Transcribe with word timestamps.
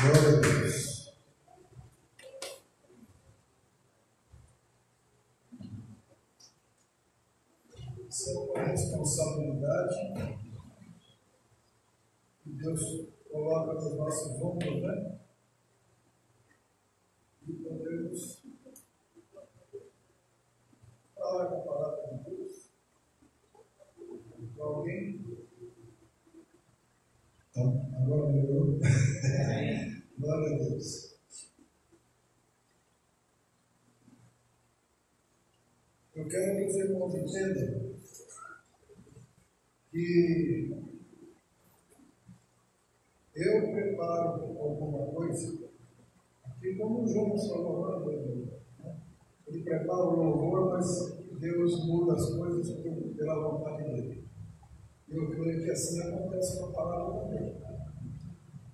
Glória 0.00 0.28
a 0.28 0.40
Deus. 0.40 1.12
Isso 8.08 8.30
é 8.30 8.34
uma 8.34 8.62
responsabilidade 8.62 9.96
que 12.44 12.50
Deus 12.50 13.08
coloca 13.28 13.74
nos 13.74 13.96
nossos 13.96 14.40
ombros, 14.40 14.82
né? 14.82 15.18
E 17.48 17.52
podemos 17.54 18.42
falar 21.16 21.46
com 21.48 21.56
a 21.56 21.60
palavra 21.60 22.18
de 22.18 22.30
Deus 22.30 22.70
com 24.56 24.62
alguém. 24.62 25.24
Então, 27.50 27.90
agora 28.00 28.32
melhorou. 28.32 28.78
Glória 30.18 30.54
a 30.54 30.58
Deus. 30.58 31.16
Eu 36.28 36.30
quero 36.30 36.56
que 36.58 36.64
os 36.66 36.76
irmãos 36.76 37.14
entendam 37.14 37.90
que 39.90 40.76
eu 43.34 43.72
preparo 43.72 44.58
alguma 44.60 45.06
coisa, 45.06 45.58
aqui 46.44 46.74
como 46.76 47.02
o 47.02 47.08
João 47.08 47.38
falou, 47.38 48.04
né? 48.04 48.46
ele 49.46 49.62
prepara 49.62 50.02
o 50.02 50.16
louvor, 50.16 50.68
mas 50.72 51.18
Deus 51.40 51.86
muda 51.86 52.12
as 52.12 52.34
coisas 52.34 52.76
pela 53.16 53.48
vontade 53.48 53.84
dele. 53.84 54.28
Eu 55.08 55.30
creio 55.30 55.64
que 55.64 55.70
assim 55.70 55.98
acontece 56.02 56.58
com 56.58 56.66
a 56.66 56.72
palavra 56.72 57.20
também. 57.22 57.56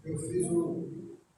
Eu 0.05 0.19
fiz 0.19 0.51
o. 0.51 0.89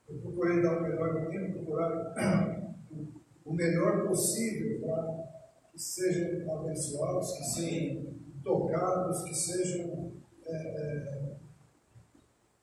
Eu 0.09 0.19
procurei 0.21 0.63
dar 0.63 0.79
o 0.79 0.83
melhor 0.83 1.29
de 1.29 1.29
mim, 1.29 1.53
procurar 1.53 2.75
o 3.45 3.53
melhor 3.53 4.09
possível 4.09 4.81
para 4.81 5.36
que 5.77 5.83
sejam 5.83 6.59
abençoados, 6.59 7.33
que 7.33 7.45
sejam 7.45 8.15
tocados, 8.43 9.25
que 9.25 9.35
sejam 9.35 10.11
é, 10.47 10.57
é, 10.57 11.37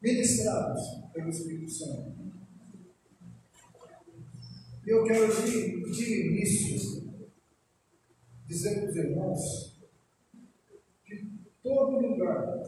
ministrados 0.02 0.82
pelo 1.14 1.30
Espírito 1.30 1.70
Santo. 1.70 2.12
Eu 4.88 5.04
quero 5.04 5.28
de, 5.28 5.92
de 5.92 6.28
início 6.28 7.14
dizer 8.48 8.80
para 8.80 8.90
os 8.90 8.96
irmãos 8.96 9.80
que 11.06 11.30
todo 11.62 12.00
lugar 12.00 12.64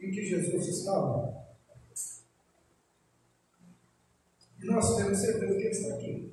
em 0.00 0.10
que 0.10 0.24
Jesus 0.24 0.66
estava, 0.66 1.46
e 4.60 4.64
nós 4.64 4.96
temos 4.96 5.18
certeza 5.18 5.54
que 5.54 5.62
Ele 5.62 5.68
está 5.68 5.94
aqui. 5.94 6.32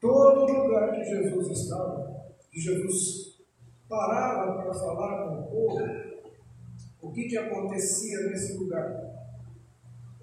Todo 0.00 0.46
lugar 0.46 0.95
Jesus 1.06 1.50
estava, 1.50 2.24
que 2.50 2.60
Jesus 2.60 3.36
parava 3.88 4.62
para 4.62 4.74
falar 4.74 5.28
com 5.28 5.40
o 5.40 5.46
povo, 5.46 6.06
o 7.02 7.12
que, 7.12 7.28
que 7.28 7.38
acontecia 7.38 8.20
nesse 8.30 8.56
lugar? 8.58 9.16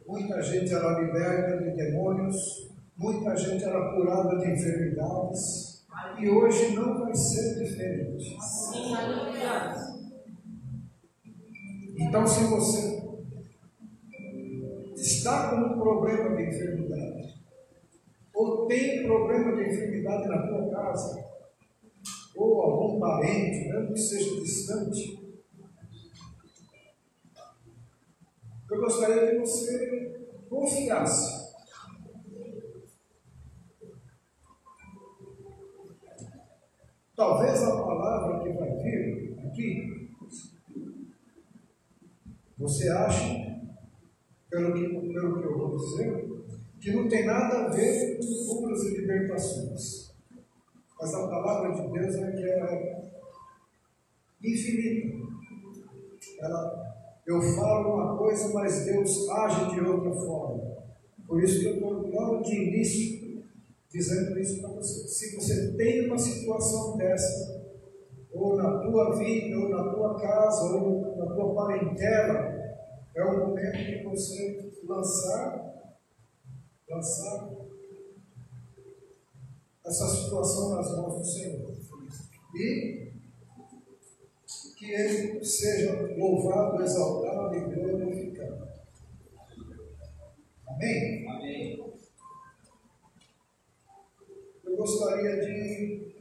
Muita 0.06 0.42
gente 0.42 0.74
era 0.74 1.00
liberta 1.00 1.58
de 1.58 1.76
demônios, 1.76 2.72
muita 2.98 3.36
gente 3.36 3.64
era 3.64 3.94
curada 3.94 4.38
de 4.38 4.52
enfermidades, 4.52 5.86
e 6.20 6.30
hoje 6.30 6.76
não 6.76 7.00
vai 7.00 7.16
ser 7.16 7.64
diferente. 7.64 8.38
Então, 11.98 12.28
se 12.28 12.44
você 12.46 13.04
está 14.96 15.50
com 15.50 15.56
um 15.58 15.80
problema 15.80 16.36
de 16.36 16.44
enfermidade, 16.44 17.13
tem 18.68 19.04
problema 19.04 19.56
de 19.56 19.70
enfermidade 19.70 20.28
na 20.28 20.48
tua 20.48 20.70
casa, 20.70 21.24
ou 22.36 22.62
algum 22.62 23.00
parente, 23.00 23.70
mesmo 23.70 23.94
que 23.94 24.00
seja 24.00 24.42
distante, 24.42 25.24
eu 28.74 28.82
gostaria 28.82 29.30
que 29.30 29.38
você 29.38 30.28
confiasse. 30.50 31.44
Talvez 37.16 37.64
a 37.64 37.84
palavra 37.84 38.40
que 38.44 38.58
vai 38.58 38.76
vir 38.78 39.38
aqui, 39.46 40.10
você 42.58 42.90
ache, 42.90 43.62
pelo 44.50 44.74
que, 44.74 45.14
pelo 45.14 45.40
que 45.40 45.48
eu 45.48 45.58
vou 45.58 45.78
dizer, 45.78 46.34
que 46.82 46.92
não 46.92 47.08
tem 47.08 47.26
nada 47.26 47.66
a 47.66 47.70
ver 47.70 48.18
com 48.18 48.56
curas 48.56 48.84
e 48.84 48.98
libertações. 48.98 50.16
Mas 51.00 51.14
a 51.14 51.28
palavra 51.28 51.72
de 51.74 51.92
Deus 51.92 52.16
é 52.16 52.32
que 52.32 52.44
é 52.44 53.04
infinita. 54.74 55.24
Ela, 56.42 56.94
eu 57.26 57.42
falo 57.42 57.96
uma 57.96 58.18
coisa, 58.18 58.54
mas 58.54 58.86
Deus 58.86 59.30
age 59.30 59.76
de 59.76 59.82
outra 59.82 60.12
forma. 60.12 60.74
Por 61.28 61.42
isso 61.44 61.60
que 61.60 61.66
eu 61.66 61.74
estou 61.74 62.10
logo 62.10 62.42
de 62.42 62.56
início 62.56 63.44
dizendo 63.90 64.40
isso 64.40 64.62
para 64.62 64.72
você. 64.72 65.08
Se 65.08 65.36
você 65.36 65.74
tem 65.78 66.08
uma 66.08 66.18
situação 66.18 66.98
dessa, 66.98 67.64
ou 68.32 68.56
na 68.56 68.80
tua 68.80 69.16
vida, 69.18 69.58
ou 69.58 69.70
na 69.70 69.94
tua 69.94 70.20
casa, 70.20 70.76
ou 70.76 71.16
na 71.16 71.28
tua 71.28 71.54
parentela, 71.54 72.54
é 73.16 73.24
o 73.24 73.48
momento 73.48 73.78
de 73.78 74.04
você 74.04 74.72
lançar 74.88 75.74
lançar 76.90 77.50
essa 79.86 80.08
situação 80.08 80.76
nas 80.76 80.92
mãos 80.96 81.18
do 81.18 81.26
Senhor. 81.26 81.74
E 82.56 83.13
que 84.84 84.92
Ele 84.92 85.46
seja 85.46 85.94
louvado, 86.18 86.84
exaltado 86.84 87.56
e 87.56 87.74
glorificado. 87.74 88.68
Amém? 90.68 91.26
Amém. 91.30 91.94
Eu 94.66 94.76
gostaria 94.76 95.40
de 95.40 96.14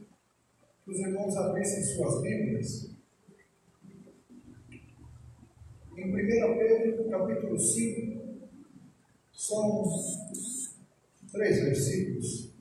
que 0.85 0.91
os 0.91 0.99
irmãos 0.99 1.35
abrissem 1.35 1.83
suas 1.83 2.21
Bíblias. 2.21 2.93
Em 5.97 6.09
1 6.09 6.57
Pedro, 6.57 7.09
capítulo 7.09 7.59
5, 7.59 8.49
são 9.33 9.83
três 11.31 11.59
versículos. 11.63 12.53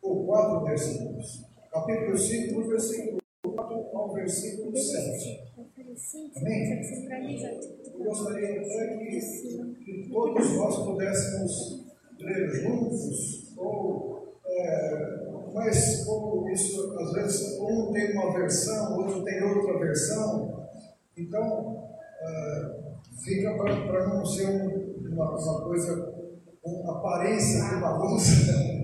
Ou 0.00 0.26
quatro 0.26 0.64
versículos. 0.64 1.47
Capítulo 1.78 2.18
5, 2.18 2.60
do 2.60 2.68
versículo 2.68 3.18
4 3.54 3.96
ao 3.96 4.12
versículo 4.12 4.76
7. 4.76 5.44
Amém? 6.36 6.82
Eu 7.94 8.04
gostaria 8.04 8.60
até 8.60 8.96
que, 8.96 9.20
que 9.84 10.08
todos 10.10 10.56
nós 10.56 10.76
pudéssemos 10.84 11.86
ler 12.18 12.48
juntos, 12.48 13.54
ou, 13.56 14.34
é, 14.44 15.26
mas 15.54 16.04
como 16.04 16.48
isso, 16.50 16.98
às 16.98 17.12
vezes, 17.12 17.60
um 17.60 17.92
tem 17.92 18.12
uma 18.12 18.32
versão, 18.32 18.98
outro 18.98 19.22
tem 19.22 19.40
outra 19.44 19.78
versão, 19.78 20.66
então, 21.16 21.90
é, 22.22 22.74
fica 23.22 23.54
para 23.54 24.08
não 24.08 24.26
ser 24.26 24.48
uma, 24.48 25.30
uma 25.30 25.62
coisa 25.62 26.12
com 26.60 26.90
aparência 26.90 27.68
de 27.68 27.80
bagunça, 27.80 28.77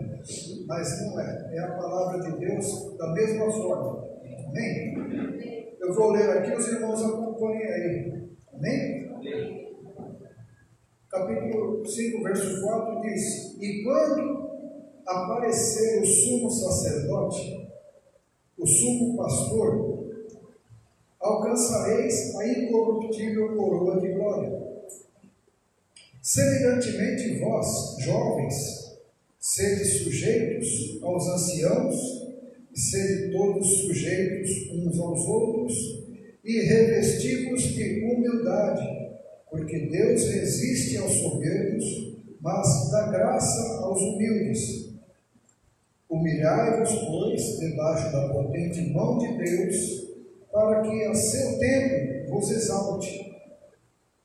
mas 0.67 1.03
não 1.03 1.21
é. 1.21 1.55
É 1.55 1.59
a 1.61 1.77
palavra 1.77 2.21
de 2.21 2.39
Deus 2.39 2.97
da 2.97 3.12
mesma 3.12 3.51
forma. 3.51 4.09
Amém? 4.49 5.77
Eu 5.81 5.93
vou 5.95 6.12
ler 6.12 6.31
aqui, 6.31 6.55
os 6.55 6.69
irmãos 6.69 7.03
acompanhem 7.03 7.66
aí. 7.66 8.28
Amém? 8.53 9.04
Capítulo 11.10 11.87
5, 11.87 12.22
verso 12.22 12.63
4 12.63 13.01
diz: 13.03 13.57
E 13.60 13.84
quando 13.84 14.51
aparecer 15.07 16.03
o 16.03 16.07
sumo 16.07 16.51
sacerdote, 16.51 17.69
o 18.59 18.66
sumo 18.66 19.16
pastor, 19.16 20.04
alcançareis 21.21 22.34
a 22.37 22.48
incorruptível 22.48 23.54
coroa 23.57 24.01
de 24.01 24.09
glória. 24.09 24.65
Semelhantemente, 26.22 27.39
vós, 27.41 27.97
jovens, 27.98 28.84
sede 29.47 29.85
sujeitos 29.85 30.99
aos 31.03 31.29
anciãos, 31.29 31.95
sede 32.75 33.31
todos 33.31 33.83
sujeitos 33.83 34.51
uns 34.73 34.99
aos 34.99 35.21
outros, 35.27 35.75
e 36.43 36.61
revestivos 36.61 37.63
de 37.63 38.05
humildade, 38.07 38.89
porque 39.51 39.81
Deus 39.91 40.25
resiste 40.29 40.97
aos 40.97 41.13
soberbos, 41.13 41.85
mas 42.41 42.91
dá 42.91 43.11
graça 43.11 43.81
aos 43.83 44.01
humildes. 44.01 44.95
Humilhai-vos, 46.09 46.95
pois, 47.07 47.59
debaixo 47.59 48.13
da 48.13 48.29
potente 48.31 48.81
mão 48.95 49.19
de 49.19 49.29
Deus, 49.37 50.09
para 50.51 50.81
que 50.81 51.05
a 51.05 51.15
seu 51.15 51.59
tempo 51.59 52.31
vos 52.31 52.51
exalte, 52.51 53.31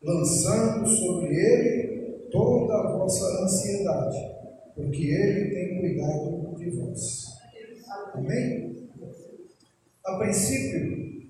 lançando 0.01 0.87
sobre 0.87 1.35
ele 1.35 2.29
toda 2.31 2.73
a 2.73 2.97
vossa 2.97 3.43
ansiedade, 3.43 4.38
porque 4.79 5.03
ele 5.03 5.49
tem 5.49 5.79
cuidado 5.81 6.55
de 6.55 6.69
vós. 6.69 7.37
Amém? 8.13 8.89
A 10.05 10.17
princípio, 10.17 11.27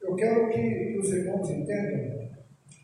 eu 0.00 0.16
quero 0.16 0.48
que 0.50 0.98
os 0.98 1.08
irmãos 1.10 1.50
entendam 1.50 2.30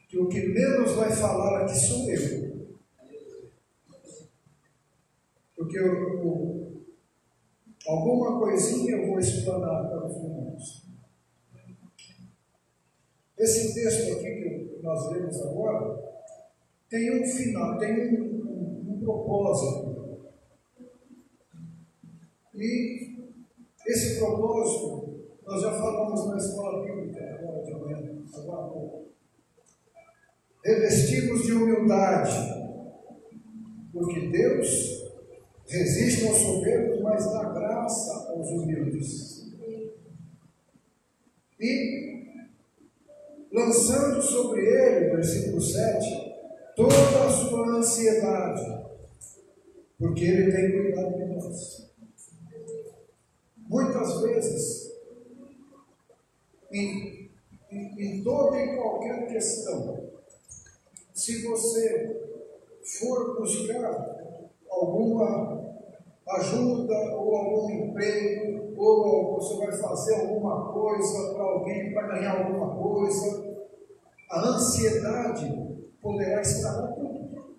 que 0.06 0.18
o 0.18 0.28
que 0.28 0.46
menos 0.48 0.92
vai 0.92 1.10
falar 1.10 1.62
aqui 1.62 1.74
sou 1.74 2.08
eu. 2.10 2.68
Porque 5.56 5.78
eu, 5.78 5.86
eu, 5.86 6.84
alguma 7.86 8.38
coisinha 8.38 8.96
eu 8.96 9.06
vou 9.08 9.18
explanar 9.18 9.88
para 9.88 10.06
os 10.06 10.16
irmãos. 10.16 10.83
Esse 13.44 13.74
texto 13.74 14.12
aqui 14.12 14.24
que 14.24 14.78
nós 14.82 15.10
lemos 15.12 15.40
agora 15.42 16.02
tem 16.88 17.22
um 17.22 17.26
final, 17.26 17.78
tem 17.78 18.18
um, 18.18 18.24
um, 18.24 18.94
um 18.94 19.00
propósito. 19.00 20.24
E 22.54 23.18
esse 23.86 24.18
propósito 24.18 25.26
nós 25.46 25.60
já 25.60 25.72
falamos 25.72 26.26
na 26.28 26.36
escola 26.38 26.84
bíblica 26.84 27.38
agora 27.38 27.62
de 27.62 27.72
manhã, 27.74 28.22
agora 28.34 28.68
pouco. 28.68 29.08
Revestimos 30.64 31.44
de 31.44 31.52
humildade, 31.52 32.32
porque 33.92 34.28
Deus 34.28 35.04
Resiste 35.66 36.26
aos 36.26 36.36
soberbos, 36.38 37.00
mas 37.00 37.32
dá 37.32 37.50
graça 37.50 38.30
aos 38.30 38.50
humildes. 38.50 39.52
E, 41.58 42.13
lançando 43.54 44.20
sobre 44.20 44.66
ele, 44.66 45.14
versículo 45.14 45.60
7, 45.60 46.34
toda 46.74 47.24
a 47.24 47.30
sua 47.30 47.76
ansiedade, 47.76 48.84
porque 49.96 50.24
ele 50.24 50.50
tem 50.50 50.72
cuidado 50.72 51.16
de 51.16 51.24
nós. 51.26 51.94
Muitas 53.56 54.20
vezes, 54.22 54.92
em, 56.72 57.30
em, 57.70 58.18
em 58.18 58.24
toda 58.24 58.60
e 58.60 58.76
qualquer 58.76 59.28
questão, 59.28 60.10
se 61.14 61.46
você 61.46 62.20
for 62.98 63.38
buscar 63.38 64.18
alguma 64.68 65.64
ajuda 66.28 67.16
ou 67.16 67.36
algum 67.36 67.70
emprego, 67.70 68.74
ou 68.76 69.34
você 69.34 69.56
vai 69.56 69.72
fazer 69.72 70.14
alguma 70.16 70.72
coisa 70.72 71.34
para 71.34 71.42
alguém, 71.42 71.92
para 71.92 72.08
ganhar 72.08 72.44
alguma 72.44 72.76
coisa, 72.76 73.43
a 74.30 74.40
ansiedade 74.48 75.64
poderá 76.00 76.40
estragar 76.40 76.94
tudo. 76.94 77.54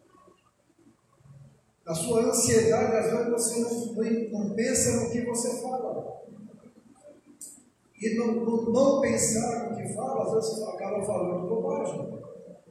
A 1.85 1.94
sua 1.94 2.23
ansiedade, 2.23 2.97
às 2.97 3.12
vezes, 3.12 3.29
você 3.29 3.59
não, 3.59 4.39
não 4.39 4.56
pensa 4.56 5.03
no 5.03 5.12
que 5.12 5.21
você 5.21 5.62
fala. 5.62 6.23
E 8.01 8.15
não, 8.17 8.27
não, 8.33 8.63
não 8.71 9.01
pensar 9.01 9.69
no 9.69 9.77
que 9.77 9.94
fala, 9.94 10.25
às 10.25 10.33
vezes 10.33 10.63
acaba 10.63 11.06
falando 11.06 11.47
bobagem. 11.47 12.19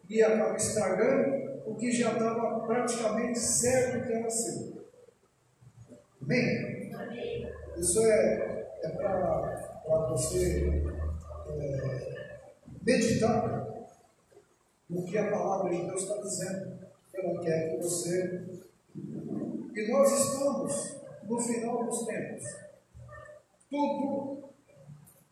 E 0.09 0.23
acaba 0.23 0.57
estragando 0.57 1.63
o 1.65 1.77
que 1.77 1.93
já 1.93 2.13
estava 2.13 2.61
praticamente 2.67 3.39
certo 3.39 4.07
que 4.07 4.13
era 4.13 4.29
seu. 4.29 4.85
Amém? 6.21 6.91
Isso 7.79 8.01
é, 8.01 8.69
é 8.83 8.89
para 8.91 10.09
você 10.11 10.83
é, 11.49 12.25
meditar 12.83 13.64
no 14.89 15.05
que 15.05 15.19
a 15.19 15.31
palavra 15.31 15.71
de 15.71 15.87
Deus 15.87 16.03
está 16.03 16.21
dizendo. 16.21 16.79
Ela 17.13 17.41
quer 17.41 17.71
que 17.71 17.83
você. 17.83 18.63
E 19.75 19.93
nós 19.93 20.13
estamos 20.13 21.01
no 21.25 21.39
final 21.39 21.85
dos 21.85 22.05
tempos. 22.07 22.45
Tudo 23.71 24.51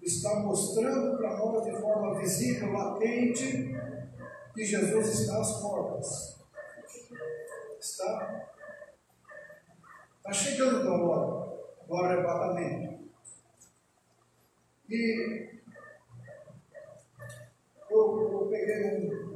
está 0.00 0.40
mostrando 0.40 1.16
para 1.16 1.36
nós 1.36 1.64
de 1.64 1.80
forma 1.80 2.18
visível, 2.18 2.72
latente, 2.72 3.74
que 4.54 4.64
Jesus 4.64 5.20
está 5.20 5.40
às 5.40 5.60
portas. 5.60 6.42
Está, 7.78 8.48
está 10.18 10.32
chegando 10.32 10.88
a 10.88 11.02
hora 11.04 11.42
do 11.86 11.96
arrebatamento. 11.96 13.02
E 14.88 15.60
eu, 17.90 18.32
eu 18.32 18.48
peguei 18.50 18.98
um, 18.98 19.31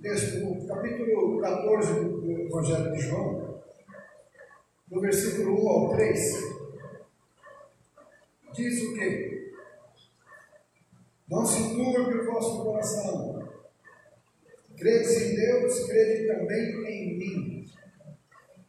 texto 0.00 0.40
no 0.40 0.66
capítulo 0.66 1.40
14 1.40 1.94
do 2.04 2.32
Evangelho 2.32 2.92
de 2.92 3.00
João, 3.00 3.62
no 4.90 5.00
versículo 5.00 5.64
1 5.64 5.68
ao 5.68 5.90
3, 5.90 6.20
diz 8.54 8.82
o 8.82 8.94
quê? 8.94 9.52
Não 11.28 11.46
se 11.46 11.74
turbe 11.74 12.18
o 12.18 12.32
vosso 12.32 12.64
coração 12.64 13.40
Credes 14.80 15.20
em 15.20 15.34
Deus, 15.34 15.86
crede 15.86 16.26
também 16.26 16.70
em 16.86 17.18
mim. 17.18 17.70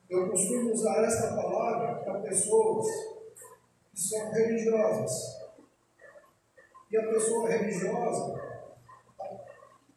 Eu 0.10 0.30
costumo 0.30 0.74
usar 0.74 1.06
esta 1.06 1.38
palavra 1.38 2.04
para 2.04 2.19
pessoas 2.19 2.86
que 3.94 3.98
são 3.98 4.30
religiosas. 4.34 5.39
E 6.92 6.98
a 6.98 7.07
pessoa 7.07 7.48
religiosa, 7.48 8.40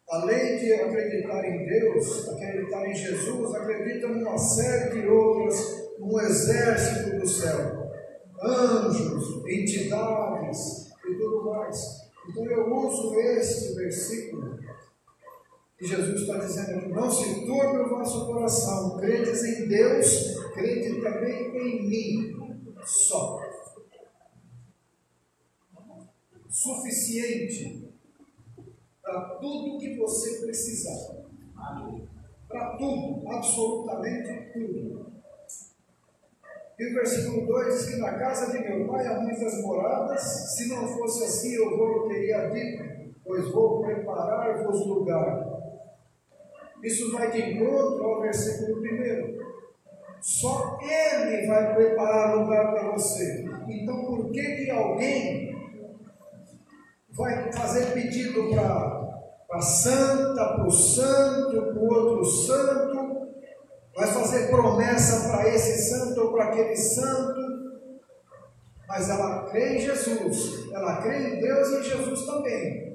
além 0.09 0.59
de 0.59 0.73
acreditar 0.73 1.43
em 1.45 1.65
Deus, 1.65 2.29
acreditar 2.29 2.87
em 2.87 2.95
Jesus, 2.95 3.55
acredita 3.55 4.07
numa 4.07 4.37
série 4.37 5.01
de 5.01 5.07
outras, 5.07 5.85
no 5.99 6.19
exército 6.19 7.19
do 7.19 7.27
céu, 7.27 7.91
anjos, 8.41 9.43
entidades 9.47 10.91
e 11.07 11.15
tudo 11.15 11.45
mais. 11.45 12.05
Então 12.29 12.45
eu 12.45 12.73
uso 12.73 13.19
este 13.19 13.73
versículo 13.75 14.59
e 15.79 15.85
Jesus 15.85 16.21
está 16.21 16.37
dizendo 16.37 16.89
não 16.89 17.11
se 17.11 17.45
turbe 17.45 17.77
o 17.79 17.89
vosso 17.89 18.25
coração, 18.25 18.97
credes 18.97 19.43
em 19.43 19.67
Deus, 19.67 20.35
crede 20.53 21.01
também 21.01 21.57
em 21.57 21.89
mim, 21.89 22.35
só. 22.85 23.41
Suficiente 26.49 27.84
para 29.05 29.21
tudo 29.39 29.77
que 29.77 29.95
você 29.95 30.41
precisar. 30.41 31.15
Para 32.47 32.77
tudo, 32.77 33.29
absolutamente 33.29 34.51
tudo. 34.51 35.05
E 36.77 36.91
o 36.91 36.93
versículo 36.93 37.45
2 37.47 37.73
diz 37.73 37.89
que 37.89 38.01
na 38.01 38.17
casa 38.17 38.51
de 38.51 38.67
meu 38.67 38.87
pai 38.87 39.07
há 39.07 39.19
muitas 39.21 39.61
moradas, 39.61 40.21
se 40.57 40.67
não 40.67 40.85
fosse 40.87 41.23
assim 41.23 41.55
eu 41.55 41.77
vou 41.77 42.07
teria 42.09 42.49
dito, 42.49 43.13
pois 43.23 43.49
vou 43.51 43.81
preparar-vos 43.81 44.85
lugar. 44.87 45.55
Isso 46.83 47.11
vai 47.13 47.31
de 47.31 47.53
encontro 47.53 48.03
ao 48.03 48.21
versículo 48.21 48.81
primeiro. 48.81 49.45
Só 50.19 50.77
Ele 50.81 51.47
vai 51.47 51.75
preparar 51.75 52.35
lugar 52.35 52.73
para 52.73 52.91
você. 52.91 53.45
Então, 53.67 54.05
por 54.05 54.31
que, 54.31 54.41
que 54.41 54.69
alguém 54.69 55.54
vai 57.15 57.51
fazer 57.53 57.93
pedido 57.93 58.49
para 58.49 59.57
a 59.57 59.61
santa, 59.61 60.55
para 60.55 60.67
o 60.67 60.71
santo, 60.71 61.51
para 61.51 61.79
o 61.79 61.93
outro 61.93 62.25
santo, 62.25 63.27
vai 63.95 64.07
fazer 64.07 64.49
promessa 64.49 65.29
para 65.29 65.47
esse 65.47 65.89
santo 65.89 66.21
ou 66.21 66.33
para 66.33 66.45
aquele 66.45 66.75
santo, 66.75 67.39
mas 68.87 69.09
ela 69.09 69.49
crê 69.49 69.77
em 69.77 69.79
Jesus, 69.79 70.71
ela 70.71 71.01
crê 71.01 71.35
em 71.35 71.39
Deus 71.39 71.69
e 71.69 71.79
em 71.79 71.83
Jesus 71.83 72.25
também. 72.25 72.85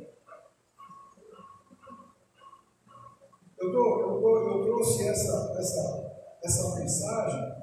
Eu, 3.59 3.73
tô, 3.73 4.01
eu, 4.01 4.21
tô, 4.21 4.49
eu 4.49 4.63
trouxe 4.65 5.09
essa, 5.09 5.55
essa, 5.59 6.13
essa 6.43 6.79
mensagem 6.79 7.61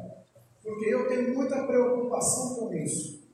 porque 0.64 0.86
eu 0.94 1.08
tenho 1.08 1.34
muita 1.34 1.66
preocupação 1.66 2.56
com 2.56 2.74
isso. 2.74 3.26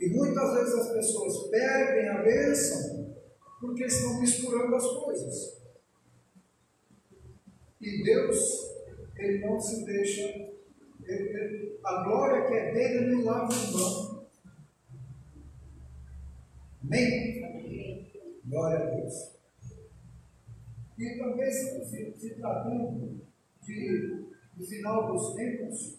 E 0.00 0.08
muitas 0.08 0.54
vezes 0.54 0.74
as 0.74 0.92
pessoas 0.92 1.50
perdem 1.50 2.08
a 2.08 2.22
bênção 2.22 3.14
porque 3.60 3.84
estão 3.84 4.18
misturando 4.18 4.74
as 4.74 4.86
coisas. 4.86 5.60
E 7.78 8.02
Deus, 8.02 8.38
Ele 9.16 9.46
não 9.46 9.60
se 9.60 9.84
deixa, 9.84 10.22
ele, 11.04 11.78
a 11.84 12.04
glória 12.04 12.46
que 12.46 12.54
é 12.54 12.72
dele, 12.72 13.04
Ele 13.04 13.22
lava 13.22 13.52
em 13.52 13.72
mão. 13.72 14.26
Amém? 16.82 18.40
Glória 18.46 18.78
a 18.78 18.90
Deus. 18.96 19.36
E 20.98 21.18
também 21.18 21.50
se, 21.52 22.16
se, 22.18 22.34
tratando 22.36 23.20
de, 23.62 24.26
final 24.66 25.12
dos 25.12 25.34
tempos, 25.34 25.98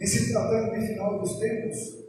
Em 0.00 0.06
se 0.06 0.32
tratando 0.32 0.72
de 0.72 0.86
final 0.86 1.20
dos 1.20 1.38
tempos, 1.38 2.03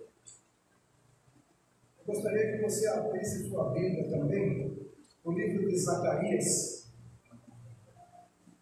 gostaria 2.05 2.51
que 2.51 2.61
você 2.61 2.87
abrisse 2.87 3.49
sua 3.49 3.71
Bíblia 3.71 4.09
também, 4.09 4.77
o 5.23 5.31
livro 5.31 5.67
de 5.67 5.77
Zacarias, 5.77 6.93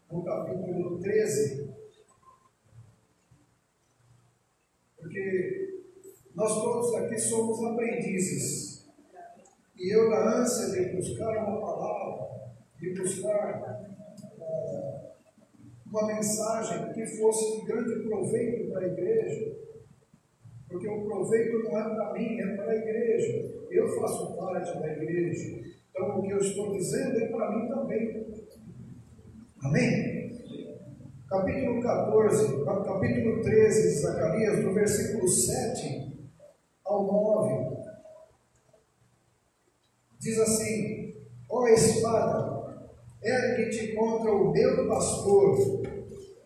no 0.10 0.24
capítulo 0.24 1.00
13. 1.00 1.74
Porque 4.98 5.84
nós 6.34 6.54
todos 6.54 6.96
aqui 6.96 7.20
somos 7.20 7.64
aprendizes. 7.66 8.88
E 9.76 9.94
eu, 9.94 10.10
na 10.10 10.42
ânsia 10.42 10.70
de 10.70 10.96
buscar 10.96 11.46
uma 11.46 11.60
palavra, 11.60 12.54
de 12.80 12.94
buscar 12.94 13.90
uh, 14.38 15.12
uma 15.86 16.08
mensagem 16.08 16.94
que 16.94 17.06
fosse 17.06 17.60
de 17.60 17.66
grande 17.66 18.08
proveito 18.08 18.72
para 18.72 18.86
a 18.86 18.88
igreja, 18.88 19.63
porque 20.74 20.90
o 20.90 21.06
proveito 21.06 21.60
não 21.60 21.80
é 21.80 21.84
para 21.84 22.14
mim, 22.14 22.40
é 22.40 22.56
para 22.56 22.72
a 22.72 22.76
igreja. 22.76 23.54
Eu 23.70 23.88
faço 23.96 24.36
parte 24.36 24.80
da 24.80 24.92
igreja. 24.92 25.62
Então, 25.92 26.18
o 26.20 26.24
que 26.24 26.32
eu 26.32 26.40
estou 26.40 26.74
dizendo 26.74 27.20
é 27.20 27.28
para 27.28 27.52
mim 27.52 27.68
também. 27.68 28.34
Amém? 29.62 30.34
Capítulo 31.30 31.80
14, 31.80 32.66
capítulo 32.66 33.42
13 33.44 33.82
de 33.82 34.02
Zacarias, 34.02 34.64
do 34.64 34.74
versículo 34.74 35.28
7 35.28 36.30
ao 36.86 37.06
9, 37.06 37.78
diz 40.20 40.40
assim: 40.40 41.14
Ó 41.50 41.68
espada, 41.68 42.88
ergue-te 43.24 43.96
contra 43.96 44.32
o 44.32 44.52
meu 44.52 44.88
pastor 44.88 45.82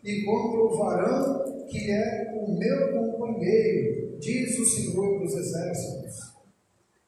e 0.03 0.23
contra 0.25 0.59
o 0.59 0.77
varão 0.77 1.47
que 1.67 1.91
é 1.91 2.33
o 2.33 2.57
meu 2.57 2.93
companheiro, 2.93 3.96
diz 4.19 4.57
o 4.59 4.65
Senhor 4.65 5.19
dos 5.19 5.35
Exércitos. 5.35 6.33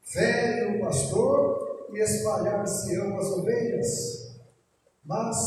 Fere 0.04 0.76
o 0.76 0.80
pastor 0.80 1.88
e 1.94 2.00
espalhar-se-ão 2.00 3.18
as 3.18 3.28
ovelhas, 3.28 4.40
mas 5.04 5.38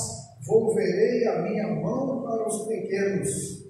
volverei 0.44 1.26
a 1.26 1.42
minha 1.42 1.68
mão 1.68 2.22
para 2.22 2.48
os 2.48 2.66
pequenos, 2.66 3.62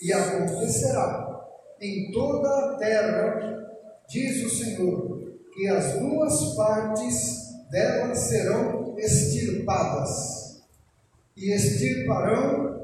e 0.00 0.12
acontecerá 0.12 1.48
em 1.80 2.10
toda 2.12 2.48
a 2.48 2.76
terra, 2.76 3.70
diz 4.08 4.44
o 4.44 4.50
Senhor, 4.50 5.20
que 5.52 5.68
as 5.68 5.98
duas 5.98 6.54
partes 6.54 7.50
dela 7.70 8.14
serão 8.14 8.98
extirpadas, 8.98 10.62
e 11.36 11.52
extirparão, 11.52 12.80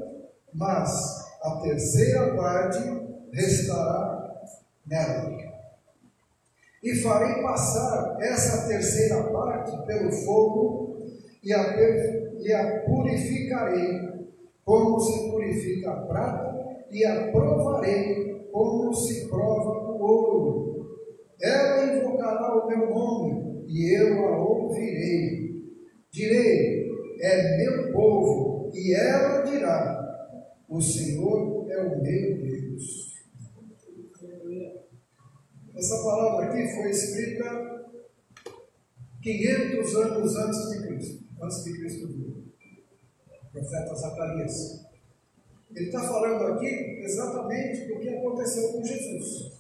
mas 0.53 1.27
a 1.43 1.61
terceira 1.63 2.35
parte 2.35 3.07
restará 3.37 4.35
nela. 4.87 5.37
E 6.83 6.95
farei 6.97 7.43
passar 7.43 8.17
essa 8.21 8.67
terceira 8.69 9.25
parte 9.25 9.87
pelo 9.87 10.11
fogo 10.13 11.07
e 11.43 11.53
a, 11.53 11.77
e 12.41 12.53
a 12.53 12.81
purificarei, 12.81 14.01
como 14.65 14.99
se 15.01 15.31
purifica 15.31 15.91
a 15.91 16.07
prata, 16.07 16.87
e 16.91 17.05
a 17.05 17.31
provarei, 17.31 18.49
como 18.53 18.95
se 18.95 19.29
prova 19.29 19.91
o 19.91 20.01
ouro. 20.01 20.87
Ela 21.41 21.97
invocará 21.97 22.65
o 22.65 22.67
meu 22.67 22.91
nome, 22.91 23.65
e 23.69 23.95
eu 23.95 24.27
a 24.27 24.39
ouvirei. 24.39 25.47
Direi, 26.11 26.89
é 27.21 27.57
meu 27.59 27.93
povo, 27.93 28.71
e 28.73 28.95
ela 28.95 29.43
dirá: 29.43 30.33
O 30.69 30.81
Senhor 30.81 31.67
é 31.71 31.83
o 31.83 32.03
meu 32.03 32.03
Deus. 32.03 32.56
Essa 35.77 36.03
palavra 36.03 36.47
aqui 36.47 36.75
foi 36.75 36.91
escrita 36.91 37.91
500 39.23 39.97
anos 39.97 40.37
antes 40.37 40.71
de 40.71 40.87
Cristo, 40.87 41.25
antes 41.43 41.65
de 41.65 41.73
Cristo 41.75 42.09
vir. 42.09 42.47
Profeta 43.53 43.95
Zacarias. 43.95 44.87
Ele 45.75 45.87
está 45.87 46.01
falando 46.01 46.55
aqui 46.55 46.67
exatamente 47.03 47.89
do 47.89 48.01
que 48.01 48.09
aconteceu 48.09 48.73
com 48.73 48.83
Jesus. 48.83 49.53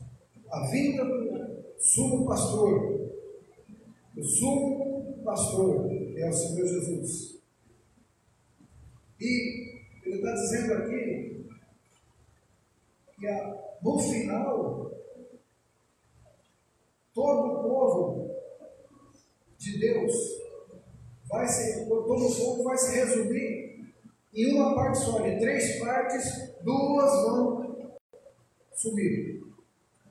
A 0.50 0.66
vinda 0.70 1.04
do 1.04 1.64
sumo 1.78 2.26
pastor, 2.26 3.10
o 4.16 4.22
sumo 4.22 5.22
pastor, 5.22 5.90
é 6.16 6.28
o 6.30 6.32
Senhor 6.32 6.66
Jesus. 6.66 7.40
E 9.20 9.82
ele 10.02 10.16
está 10.16 10.32
dizendo 10.32 10.72
aqui 10.74 11.46
que 13.18 13.26
no 13.82 13.98
final, 13.98 14.95
todo 17.16 17.46
o 17.46 17.62
povo 17.62 18.30
de 19.56 19.78
Deus 19.78 20.12
vai 21.26 21.48
se, 21.48 21.86
todo 21.86 22.26
o 22.26 22.36
povo 22.36 22.62
vai 22.62 22.76
se 22.76 22.94
resumir 22.94 23.94
em 24.34 24.54
uma 24.54 24.74
parte 24.74 24.98
só, 24.98 25.18
de 25.20 25.38
três 25.38 25.78
partes, 25.78 26.54
duas 26.62 27.10
vão 27.22 27.96
subir, 28.74 29.42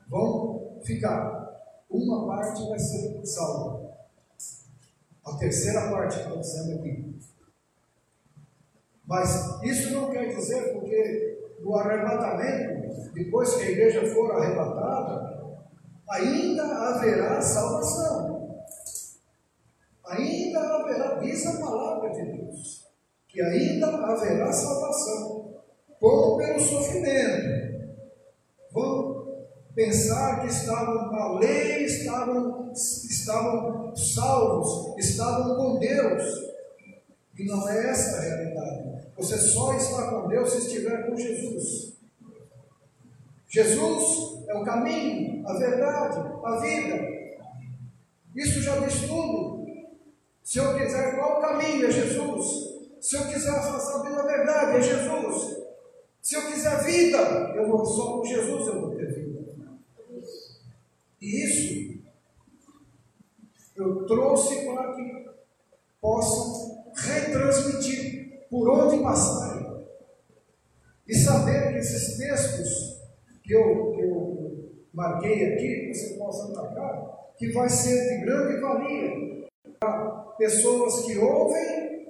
vão 0.08 0.80
ficar. 0.84 1.46
Uma 1.88 2.26
parte 2.26 2.68
vai 2.68 2.78
ser 2.80 3.24
salva. 3.24 3.96
A 5.24 5.36
terceira 5.36 5.88
parte 5.88 6.18
está 6.18 6.34
dizendo 6.34 6.80
aqui. 6.80 7.16
Mas 9.06 9.62
isso 9.62 9.92
não 9.92 10.10
quer 10.10 10.26
dizer 10.26 10.72
porque 10.72 11.54
no 11.60 11.76
arrebatamento, 11.76 13.12
depois 13.12 13.54
que 13.54 13.62
a 13.62 13.70
igreja 13.70 14.12
for 14.12 14.32
arrebatada, 14.32 15.45
ainda 16.08 16.64
haverá 16.64 17.40
salvação. 17.40 18.64
Ainda 20.06 20.60
haverá, 20.60 21.14
diz 21.16 21.46
a 21.46 21.58
palavra 21.58 22.10
de 22.10 22.32
Deus, 22.32 22.86
que 23.28 23.42
ainda 23.42 23.88
haverá 23.88 24.52
salvação. 24.52 25.54
Como 25.98 26.36
pelo 26.36 26.60
sofrimento. 26.60 27.66
Vão 28.72 29.46
pensar 29.74 30.40
que 30.40 30.48
estavam 30.48 31.10
na 31.10 31.38
lei, 31.38 31.84
estavam, 31.84 32.70
estavam 32.72 33.96
salvos, 33.96 34.96
estavam 34.98 35.56
com 35.56 35.78
Deus. 35.78 36.22
E 37.38 37.44
não 37.44 37.68
é 37.68 37.90
essa 37.90 38.16
a 38.16 38.20
realidade. 38.20 39.06
Você 39.16 39.38
só 39.38 39.74
está 39.74 40.10
com 40.10 40.28
Deus 40.28 40.50
se 40.50 40.58
estiver 40.58 41.08
com 41.08 41.16
Jesus. 41.16 41.96
Jesus 43.48 44.35
é 44.48 44.54
o 44.54 44.64
caminho, 44.64 45.46
a 45.46 45.54
verdade, 45.54 46.18
a 46.44 46.56
vida. 46.56 47.16
Isso 48.34 48.60
já 48.60 48.76
diz 48.76 49.00
tudo. 49.02 49.66
Se 50.42 50.58
eu 50.58 50.76
quiser 50.76 51.16
qual 51.16 51.38
o 51.38 51.40
caminho 51.40 51.86
é 51.86 51.90
Jesus. 51.90 52.66
Se 53.00 53.16
eu 53.16 53.26
quiser 53.26 53.60
saber 53.60 54.18
a 54.18 54.22
verdade 54.22 54.76
é 54.78 54.80
Jesus. 54.82 55.56
Se 56.20 56.34
eu 56.34 56.46
quiser 56.46 56.82
vida, 56.84 57.18
eu 57.54 57.68
vou 57.68 57.84
só 57.84 58.18
com 58.18 58.24
Jesus 58.24 58.66
eu 58.66 58.80
vou 58.80 58.96
ter 58.96 59.14
vida. 59.14 59.44
E 61.20 61.44
isso 61.44 61.96
eu 63.76 64.06
trouxe 64.06 64.64
para 64.64 64.94
que 64.94 65.26
possam 66.00 66.84
retransmitir 66.94 68.46
por 68.50 68.68
onde 68.70 69.02
passarem. 69.02 69.84
E 71.06 71.14
saber 71.14 71.72
que 71.72 71.78
esses 71.78 72.16
textos 72.16 73.02
que 73.44 73.54
eu, 73.54 73.92
que 73.92 74.00
eu 74.00 74.35
marquei 74.96 75.52
aqui, 75.52 75.86
que 75.86 75.94
você 75.94 76.14
possa 76.14 76.48
marcar, 76.54 77.30
que 77.36 77.52
vai 77.52 77.68
ser 77.68 78.18
de 78.18 78.24
grande 78.24 78.60
valia 78.60 79.46
para 79.78 80.08
pessoas 80.38 81.04
que 81.04 81.18
ouvem, 81.18 82.08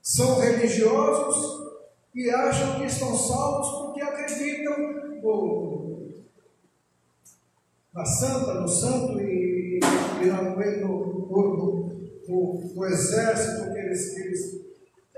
são 0.00 0.40
religiosos 0.40 1.76
e 2.14 2.30
acham 2.30 2.80
que 2.80 2.86
estão 2.86 3.14
salvos 3.14 3.82
porque 3.82 4.00
acreditam 4.00 4.78
no, 5.22 6.06
na 7.92 8.04
santa, 8.06 8.54
no 8.54 8.68
santo 8.68 9.20
e, 9.20 9.78
e 10.22 10.26
no, 10.80 11.26
no, 11.26 11.90
no, 12.28 12.72
no, 12.74 12.86
exército 12.86 13.72
que, 13.72 13.78
eles, 13.78 14.14
que, 14.14 14.20
eles, 14.20 14.60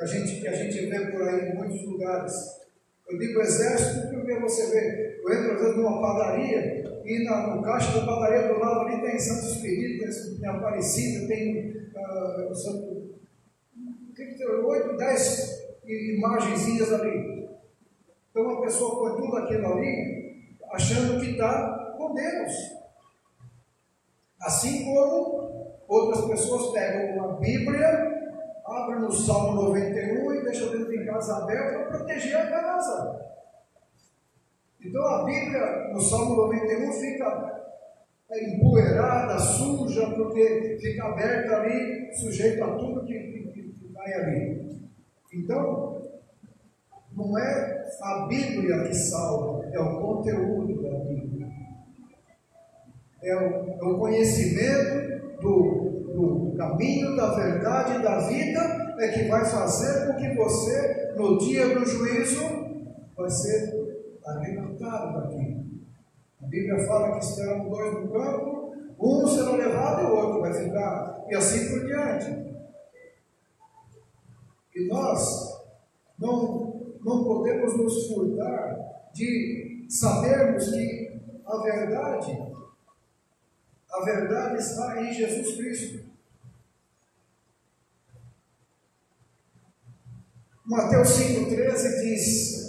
a 0.01 0.07
gente, 0.07 0.41
que 0.41 0.49
a 0.49 0.55
gente 0.55 0.87
vê 0.87 1.13
por 1.13 1.23
aí 1.23 1.51
em 1.51 1.55
muitos 1.55 1.87
lugares. 1.87 2.33
Eu 3.09 3.19
digo 3.19 3.41
exército 3.41 4.09
porque 4.09 4.35
você 4.41 4.67
vê, 4.71 5.08
eu 5.23 5.33
entro 5.33 5.53
às 5.53 5.61
vezes 5.61 5.77
numa 5.77 6.01
padaria 6.01 6.85
e 7.05 7.25
na, 7.25 7.55
no 7.55 7.63
caixa 7.63 7.99
da 7.99 8.07
padaria 8.07 8.53
do 8.53 8.59
lado 8.59 8.81
ali 8.81 9.01
tem 9.01 9.19
Santo 9.19 9.47
Espírito, 9.47 10.41
tem 10.41 10.49
Aparecida, 10.49 11.27
tem 11.27 11.71
uh, 11.71 12.55
Santo. 12.55 13.09
Tem 14.15 14.35
que 14.35 14.39
imagenzinhas 15.89 16.93
ali. 16.93 17.49
Então 18.31 18.51
a 18.51 18.61
pessoa 18.63 18.99
põe 18.99 19.23
tudo 19.23 19.37
aquilo 19.37 19.67
ali, 19.73 20.57
achando 20.71 21.21
que 21.21 21.31
está 21.33 21.95
com 21.97 22.15
Deus. 22.15 22.53
Assim 24.41 24.85
como 24.85 25.83
outras 25.89 26.25
pessoas 26.27 26.73
pegam 26.73 27.17
uma 27.17 27.37
Bíblia, 27.39 27.89
abrem 28.65 29.01
no 29.01 29.11
Salmo 29.11 29.63
91 29.63 30.35
e 30.35 30.45
deixam 30.45 30.71
dentro 30.71 30.91
de 30.91 31.05
casa 31.07 31.39
aberta 31.39 31.79
para 31.79 31.99
proteger 31.99 32.37
a 32.37 32.47
casa. 32.47 33.28
Então 34.85 35.05
a 35.05 35.25
Bíblia, 35.25 35.91
no 35.93 36.01
Salmo 36.01 36.37
91, 36.37 36.93
fica 36.93 37.59
empoeirada, 38.31 39.39
suja, 39.39 40.11
porque 40.11 40.79
fica 40.81 41.05
aberta 41.05 41.57
ali, 41.57 42.15
sujeito 42.15 42.63
a 42.63 42.77
tudo 42.77 43.05
que, 43.05 43.19
que, 43.19 43.53
que 43.53 43.93
vai 43.93 44.13
ali. 44.13 44.69
Então, 45.33 46.03
não 47.13 47.39
é 47.39 47.87
a 48.03 48.27
Bíblia 48.27 48.85
que 48.85 48.95
salva, 48.95 49.67
é 49.73 49.81
o 49.81 50.01
conteúdo 50.01 50.83
da 50.83 50.99
Bíblia. 51.01 51.49
É 53.23 53.35
o, 53.35 53.41
é 53.41 53.85
o 53.85 53.99
conhecimento 53.99 55.41
do, 55.41 56.53
do 56.53 56.57
caminho, 56.57 57.17
da 57.17 57.35
verdade 57.35 58.03
da 58.03 58.29
vida 58.29 58.89
é 58.99 59.09
que 59.09 59.29
vai 59.29 59.45
fazer 59.45 60.07
com 60.07 60.17
que 60.17 60.35
você, 60.35 61.15
no 61.17 61.39
dia 61.39 61.69
do 61.69 61.85
juízo, 61.85 62.43
vai 63.17 63.31
ser 63.31 63.78
arrebatado 64.29 65.21
daqui. 65.21 65.83
A 66.43 66.47
Bíblia 66.47 66.87
fala 66.87 67.19
que 67.19 67.25
estarão 67.25 67.69
dois 67.69 67.95
no 67.95 68.13
campo, 68.13 68.75
um 69.01 69.27
será 69.27 69.53
levado 69.53 70.03
e 70.03 70.07
o 70.07 70.17
outro 70.17 70.41
vai 70.41 70.53
ficar, 70.55 71.25
e 71.29 71.35
assim 71.35 71.69
por 71.71 71.87
diante. 71.87 72.49
E 74.75 74.89
nós 74.89 75.59
não 76.19 76.69
não 77.05 77.25
podemos 77.25 77.77
nos 77.77 78.07
furtar 78.09 79.09
de 79.15 79.87
sabermos 79.89 80.69
que 80.71 81.21
a 81.47 81.57
verdade, 81.59 82.55
a 83.91 84.05
verdade 84.05 84.59
está 84.59 85.03
em 85.03 85.13
Jesus 85.13 85.57
Cristo. 85.57 86.09
Mateus 90.67 91.09
5,13 91.09 92.01
diz: 92.03 92.68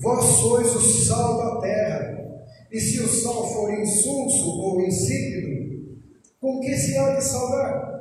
Vós 0.00 0.24
sois 0.24 0.74
o 0.74 0.80
sal 0.80 1.38
da 1.38 1.60
terra, 1.60 2.42
e 2.70 2.80
se 2.80 3.00
o 3.00 3.08
sal 3.08 3.52
for 3.52 3.72
insulso 3.72 4.60
ou 4.60 4.80
insípido, 4.80 6.00
com 6.40 6.60
que 6.60 6.76
se 6.76 6.96
há 6.98 7.14
de 7.14 7.24
salgar? 7.24 7.92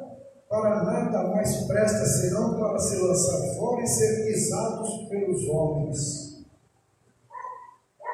para 0.52 0.84
nada 0.84 1.30
mais 1.30 1.66
presta 1.66 2.06
senão 2.06 2.60
para 2.60 2.78
se 2.78 2.98
lançar 2.98 3.56
fora 3.56 3.84
e 3.84 3.88
ser 3.88 4.26
pisados 4.26 5.08
pelos 5.08 5.48
homens. 5.48 6.44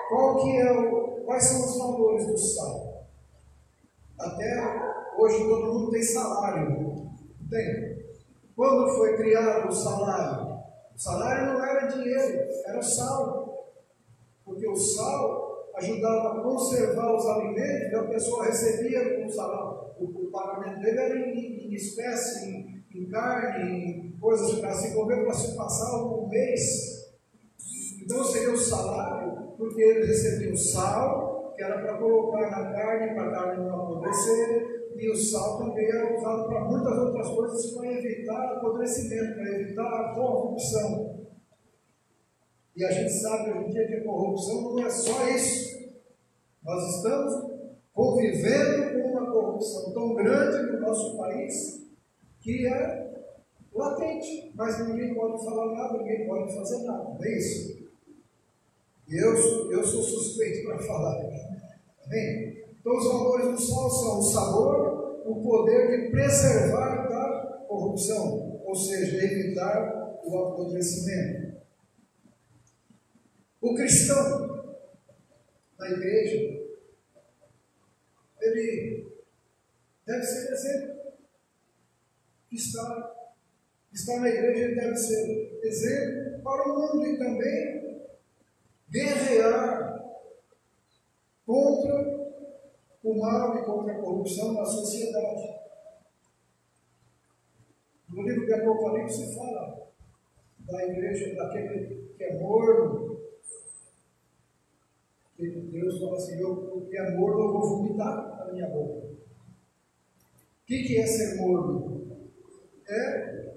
Qual 0.07 0.36
que 0.38 0.57
é 0.57 0.72
o, 0.72 1.25
quais 1.25 1.43
são 1.46 1.65
os 1.65 1.79
valores 1.79 2.27
do 2.27 2.38
sal? 2.38 3.07
Até 4.19 4.53
hoje 5.17 5.50
todo 5.50 5.74
mundo 5.74 5.89
tem 5.89 6.03
salário. 6.03 7.10
Tem. 7.50 8.05
Quando 8.55 8.96
foi 8.96 9.17
criado 9.17 9.69
o 9.69 9.75
salário? 9.75 10.60
O 10.96 11.00
salário 11.00 11.53
não 11.53 11.65
era 11.65 11.88
dinheiro, 11.88 12.48
era 12.67 12.81
sal. 12.84 13.47
Porque 14.48 14.68
o 14.68 14.75
sal 14.75 15.70
ajudava 15.75 16.39
a 16.39 16.42
conservar 16.42 17.16
os 17.16 17.25
alimentos 17.27 17.92
e 17.92 17.96
a 17.96 18.04
pessoa 18.06 18.46
recebia 18.46 19.24
o 19.24 19.30
salário 19.30 19.88
o, 20.00 20.27
o 20.27 20.32
pagamento 20.32 20.82
dele 20.82 21.00
era 21.00 21.20
em, 21.20 21.68
em 21.68 21.74
espécie, 21.74 22.50
em, 22.50 22.84
em, 22.94 23.10
carne, 23.10 23.70
em 23.70 24.18
coisas 24.20 24.60
para 24.60 24.74
se 24.74 24.94
comer, 24.94 25.24
para 25.24 25.34
se 25.34 25.56
passar 25.56 26.04
um 26.04 26.27
mês. 26.27 27.08
Então 28.01 28.24
seria 28.24 28.54
o 28.54 28.58
salário, 28.58 29.54
porque 29.58 29.82
ele 29.82 30.06
recebia 30.06 30.54
o 30.54 30.58
sal, 30.58 31.54
que 31.56 31.63
era 31.63 31.80
para 31.80 31.98
colocar 31.98 32.50
na 32.51 32.72
carne, 32.72 33.16
para 33.16 33.27
a 33.27 33.32
carne 33.32 33.66
não 33.66 33.82
apodrecer, 33.82 34.77
e 34.96 35.12
o 35.12 35.16
sal 35.16 35.58
também 35.60 35.86
era 35.86 36.18
usado 36.18 36.48
para 36.48 36.66
muitas 36.66 36.98
outras 36.98 37.27
coisas 37.30 37.72
para 37.72 37.92
evitar 37.92 38.54
apodrecimento, 38.54 39.36
para 39.36 39.60
evitar 39.60 39.86
a 39.86 40.16
corrupção. 40.16 41.26
E 42.77 42.86
a 42.86 42.91
gente 42.91 43.12
sabe 43.12 43.50
hoje 43.50 43.69
em 43.69 43.72
dia 43.72 43.88
que 43.88 43.96
a 43.96 44.03
corrupção 44.03 44.62
não 44.62 44.86
é 44.86 44.88
só 44.88 45.27
isso. 45.29 45.89
Nós 46.63 46.96
estamos 46.96 47.57
convivendo 47.91 48.93
com 48.93 49.10
uma 49.10 49.31
corrupção 49.31 49.92
tão 49.94 50.13
grande 50.13 50.74
no 50.74 50.81
nosso 50.81 51.18
país 51.18 51.87
que 52.40 52.68
é 52.68 53.07
latente, 53.74 54.51
mas 54.53 54.87
ninguém 54.87 55.16
pode 55.16 55.44
falar 55.44 55.74
nada, 55.74 55.98
ninguém 55.98 56.27
pode 56.27 56.53
fazer 56.53 56.83
nada, 56.83 57.16
não 57.16 57.25
é 57.25 57.37
isso? 57.37 57.87
Eu, 59.09 59.72
eu 59.72 59.83
sou 59.83 60.03
suspeito 60.03 60.68
para 60.68 60.77
falar. 60.77 61.18
Amém? 62.05 62.63
Então, 62.79 62.96
os 62.96 63.07
valores 63.07 63.48
do 63.53 63.59
sol 63.59 63.90
são 63.90 64.20
o 64.20 64.22
sabor, 64.22 65.24
o 65.25 65.42
poder 65.42 66.03
de 66.03 66.11
preservar 66.11 67.07
da 67.07 67.66
corrupção, 67.68 68.61
ou 68.63 68.75
seja, 68.75 69.18
evitar 69.18 70.20
o 70.24 70.37
apodrecimento. 70.37 71.47
O 73.59 73.74
cristão, 73.74 74.75
na 75.79 75.89
igreja, 75.89 76.63
ele 78.41 79.11
deve 80.05 80.24
ser 80.24 80.53
exemplo. 80.53 80.98
Está, 82.51 83.31
está 83.91 84.20
na 84.20 84.29
igreja, 84.29 84.65
ele 84.65 84.75
deve 84.75 84.96
ser 84.96 85.59
exemplo 85.63 86.41
para 86.43 86.72
o 86.72 86.79
mundo 86.79 87.07
e 87.07 87.17
também 87.17 88.07
guerrear 88.89 89.87
contra 91.46 92.17
o 93.03 93.17
mal 93.20 93.57
e 93.57 93.65
contra 93.65 93.93
a 93.93 94.01
corrupção 94.01 94.53
na 94.53 94.65
sociedade. 94.65 95.57
No 98.09 98.22
livro 98.22 98.46
de 98.46 98.53
Apocalipse 98.53 99.35
fala 99.35 99.87
da 100.59 100.85
igreja, 100.85 101.35
daquele 101.35 102.13
que 102.17 102.24
é 102.24 102.39
morno, 102.39 103.06
Deus 105.37 106.00
fala 106.00 106.17
assim, 106.17 106.41
eu, 106.41 106.87
que 106.89 106.97
é 106.97 107.15
morno, 107.15 107.41
eu 107.41 107.53
vou 107.53 107.77
vomitar 107.77 108.45
na 108.47 108.51
minha 108.51 108.67
boca. 108.69 109.07
O 109.07 110.65
que, 110.65 110.83
que 110.83 110.97
é 110.97 111.05
ser 111.05 111.35
morno? 111.35 112.27
É, 112.89 113.55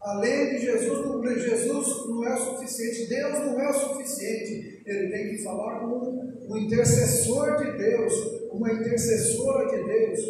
além 0.00 0.50
de 0.50 0.60
Jesus, 0.60 0.98
Jesus 1.42 2.06
não 2.08 2.24
é 2.24 2.34
o 2.34 2.38
suficiente, 2.38 3.08
Deus 3.08 3.32
não 3.32 3.60
é 3.60 3.68
o 3.68 3.74
suficiente. 3.74 4.82
Ele 4.86 5.10
tem 5.10 5.28
que 5.36 5.42
falar 5.44 5.80
com 5.80 6.32
um 6.48 6.56
intercessor 6.56 7.56
de 7.58 7.76
Deus, 7.76 8.12
uma 8.50 8.72
intercessora 8.72 9.68
de 9.68 9.84
Deus. 9.84 10.20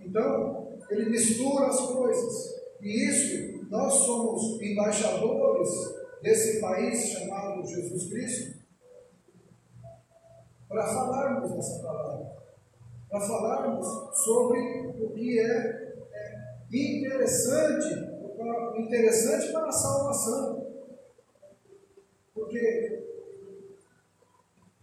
Então, 0.00 0.76
ele 0.90 1.10
mistura 1.10 1.66
as 1.66 1.80
coisas. 1.80 2.60
E 2.82 3.08
isso, 3.08 3.68
nós 3.70 3.92
somos 3.92 4.60
embaixadores 4.60 5.99
desse 6.22 6.60
país 6.60 7.08
chamado 7.08 7.66
Jesus 7.66 8.10
Cristo, 8.10 8.60
para 10.68 10.86
falarmos 10.86 11.52
dessa 11.52 11.82
palavra, 11.82 12.30
para 13.08 13.20
falarmos 13.20 13.86
sobre 14.18 14.60
o 15.00 15.10
que 15.12 15.40
é, 15.40 15.94
é 16.12 16.36
interessante, 16.70 17.88
interessante 18.76 19.52
para 19.52 19.66
a 19.66 19.72
salvação. 19.72 20.70
Porque 22.32 23.04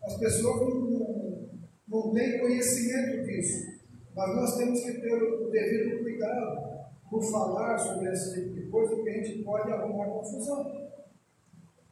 as 0.03 0.17
pessoas 0.17 0.59
não, 0.61 0.81
não, 0.81 1.49
não 1.87 2.13
têm 2.13 2.39
conhecimento 2.39 3.25
disso, 3.25 3.77
mas 4.13 4.35
nós 4.35 4.57
temos 4.57 4.81
que 4.81 5.01
ter 5.01 5.13
o 5.13 5.49
devido 5.49 6.03
cuidado 6.03 6.77
por 7.09 7.23
falar 7.23 7.77
sobre 7.77 8.11
esse 8.11 8.33
tipo 8.33 8.53
de 8.53 8.67
coisa, 8.69 8.95
porque 8.95 9.09
a 9.09 9.23
gente 9.23 9.43
pode 9.43 9.71
arrumar 9.71 10.07
confusão. 10.07 10.86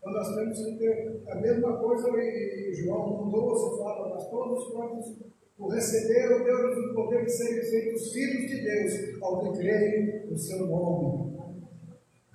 Então 0.05 0.13
nós 0.13 0.35
temos 0.35 0.63
que 0.63 0.77
ter 0.77 1.23
a 1.27 1.35
mesma 1.37 1.77
coisa 1.77 2.07
em 2.09 2.73
João 2.75 3.27
12 3.27 3.77
fala, 3.79 4.13
mas 4.13 4.29
todos 4.29 4.71
quantos 4.71 5.15
o 5.57 5.67
receberam, 5.67 6.43
Deus 6.43 6.77
o 6.77 6.93
poder 6.93 7.25
de 7.25 7.31
serem 7.31 7.63
feitos 7.63 8.13
filhos 8.13 8.51
de 8.51 8.61
Deus, 8.61 9.23
ao 9.23 9.41
que 9.41 9.57
creem 9.57 10.29
no 10.29 10.37
seu 10.37 10.67
nome, 10.67 11.39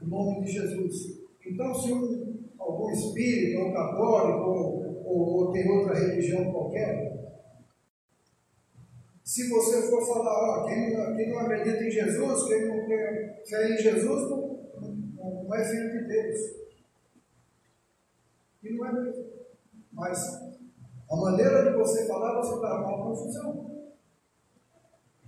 o 0.03 0.05
nome 0.05 0.45
de 0.45 0.51
Jesus. 0.51 1.21
Então, 1.47 1.73
se 1.73 1.93
um, 1.93 2.41
algum 2.59 2.91
espírito, 2.91 3.61
ou 3.61 3.73
católico, 3.73 4.51
ou, 4.51 5.45
ou, 5.45 5.53
tem 5.53 5.71
outra 5.71 5.95
religião 5.95 6.51
qualquer, 6.51 7.39
se 9.23 9.49
você 9.49 9.83
for 9.83 10.05
falar, 10.09 10.65
ó, 10.65 10.67
quem, 10.67 10.91
quem 11.17 11.31
não 11.31 11.39
acredita 11.39 11.85
em 11.85 11.91
Jesus, 11.91 12.49
quem 12.49 12.67
não 12.67 12.89
tem 12.89 13.45
fé 13.49 13.75
em 13.75 13.77
Jesus, 13.77 14.29
não, 14.29 15.45
não 15.45 15.55
é 15.55 15.65
filho 15.65 15.93
de 15.93 16.09
Deus. 16.09 16.61
E 18.63 18.73
não 18.75 18.87
é 18.87 18.93
mesmo. 18.93 19.25
Mas 20.01 20.19
a 21.11 21.17
maneira 21.17 21.71
de 21.71 21.77
você 21.77 22.07
falar, 22.07 22.41
você 22.41 22.55
está 22.55 22.83
com 22.83 23.03
confusão. 23.03 23.71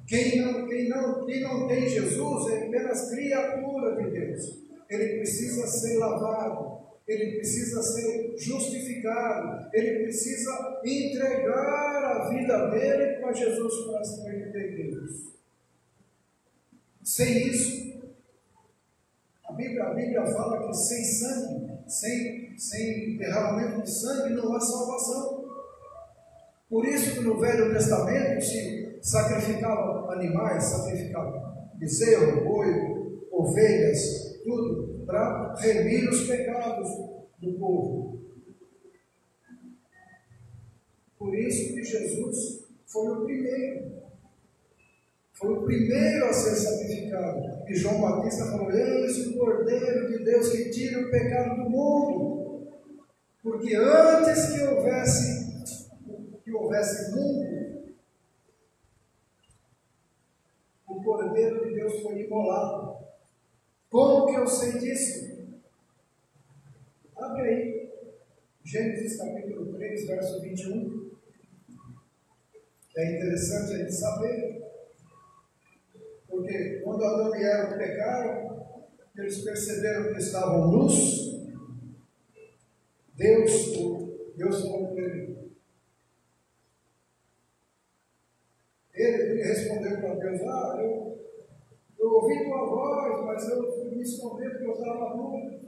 Quem 0.06 0.40
não, 0.40 0.66
quem, 0.66 0.88
não, 0.88 1.26
quem 1.26 1.42
não 1.42 1.68
tem 1.68 1.86
Jesus 1.86 2.50
é 2.50 2.66
apenas 2.66 3.10
criatura 3.10 4.02
de 4.02 4.10
Deus. 4.10 4.62
Ele 4.88 5.18
precisa 5.18 5.66
ser 5.66 5.98
lavado, 5.98 6.86
ele 7.06 7.36
precisa 7.36 7.82
ser 7.82 8.34
justificado, 8.38 9.68
ele 9.74 10.04
precisa 10.04 10.80
entregar 10.84 12.04
a 12.04 12.28
vida 12.30 12.70
dele 12.70 13.20
para 13.20 13.32
Jesus 13.34 13.86
para 13.86 14.04
ser 14.04 14.52
Deus. 14.52 15.32
Sem 17.02 17.48
isso, 17.48 18.00
a 19.44 19.52
Bíblia, 19.52 19.84
a 19.84 19.94
Bíblia 19.94 20.26
fala 20.26 20.66
que 20.66 20.74
sem 20.74 21.04
sangue, 21.04 21.78
sem 21.86 22.41
sem 22.58 23.16
derramamento 23.16 23.82
de 23.82 23.90
sangue 23.90 24.34
não 24.34 24.54
há 24.54 24.60
salvação. 24.60 25.44
Por 26.68 26.86
isso 26.86 27.14
que 27.14 27.20
no 27.20 27.38
Velho 27.38 27.72
Testamento 27.72 28.42
se 28.42 28.98
sacrificavam 29.02 30.10
animais, 30.10 30.64
sacrificavam 30.64 31.52
bezerro, 31.74 32.44
boi, 32.44 33.28
ovelhas, 33.30 34.40
tudo, 34.44 35.04
para 35.04 35.54
remir 35.56 36.08
os 36.08 36.26
pecados 36.26 36.88
do 37.40 37.52
povo. 37.58 38.22
Por 41.18 41.34
isso 41.36 41.74
que 41.74 41.84
Jesus 41.84 42.64
foi 42.86 43.08
o 43.08 43.24
primeiro. 43.24 43.92
Foi 45.34 45.54
o 45.54 45.62
primeiro 45.62 46.26
a 46.26 46.32
ser 46.32 46.54
sacrificado. 46.54 47.68
E 47.68 47.74
João 47.74 48.00
Batista 48.00 48.44
falou: 48.46 48.70
Eis 48.70 49.26
o 49.26 49.38
Cordeiro 49.38 50.08
de 50.08 50.24
Deus 50.24 50.48
que 50.50 50.70
tira 50.70 51.00
o 51.00 51.10
pecado 51.10 51.62
do 51.62 51.70
mundo. 51.70 52.41
Porque 53.42 53.74
antes 53.74 54.52
que 54.52 54.62
houvesse, 54.62 55.64
que 56.44 56.52
houvesse 56.52 57.10
mundo, 57.10 57.96
o 60.86 61.02
Cordeiro 61.02 61.66
de 61.66 61.74
Deus 61.74 62.00
foi 62.02 62.22
imolado. 62.22 62.98
Como 63.90 64.26
que 64.26 64.36
eu 64.36 64.46
sei 64.46 64.78
disso? 64.78 65.32
Abre 67.16 67.42
aí. 67.42 67.92
Gênesis 68.64 69.18
capítulo 69.18 69.74
3, 69.74 70.06
verso 70.06 70.40
21. 70.40 71.10
É 72.96 73.16
interessante 73.16 73.74
a 73.74 73.78
gente 73.78 73.92
saber. 73.92 74.62
Porque 76.28 76.80
quando 76.84 77.04
Adão 77.04 77.34
e 77.34 77.42
Eva 77.42 77.76
pecaram, 77.76 78.66
eles 79.16 79.42
perceberam 79.42 80.12
que 80.12 80.20
estavam 80.20 80.70
nus. 80.70 81.41
Deus, 83.22 84.34
Deus 84.36 84.62
falou 84.62 84.88
para 84.88 85.04
ele. 85.04 85.52
Ele, 88.92 89.42
respondeu 89.44 90.00
para 90.00 90.14
Deus: 90.16 90.40
Ah, 90.42 90.76
eu, 90.82 91.18
eu 92.00 92.12
ouvi 92.14 92.44
tua 92.44 92.66
voz, 92.66 93.24
mas 93.24 93.48
eu 93.48 93.72
fui 93.72 93.94
me 93.94 94.02
esconder 94.02 94.50
porque 94.50 94.66
eu 94.66 94.72
estava 94.72 95.16
nu. 95.16 95.60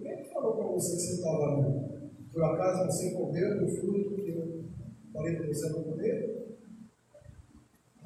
Quem 0.00 0.22
que 0.22 0.32
falou 0.32 0.56
para 0.56 0.66
você 0.68 0.94
que 0.94 1.02
você 1.02 1.14
estava 1.14 1.56
nu? 1.56 2.10
Por 2.32 2.44
acaso 2.44 2.86
você 2.86 3.10
comeu 3.10 3.58
do 3.58 3.68
fruto 3.68 4.14
que 4.14 4.30
eu 4.30 4.64
falei 5.12 5.34
para 5.34 5.46
você 5.48 5.68
não 5.70 5.82
comer? 5.82 6.58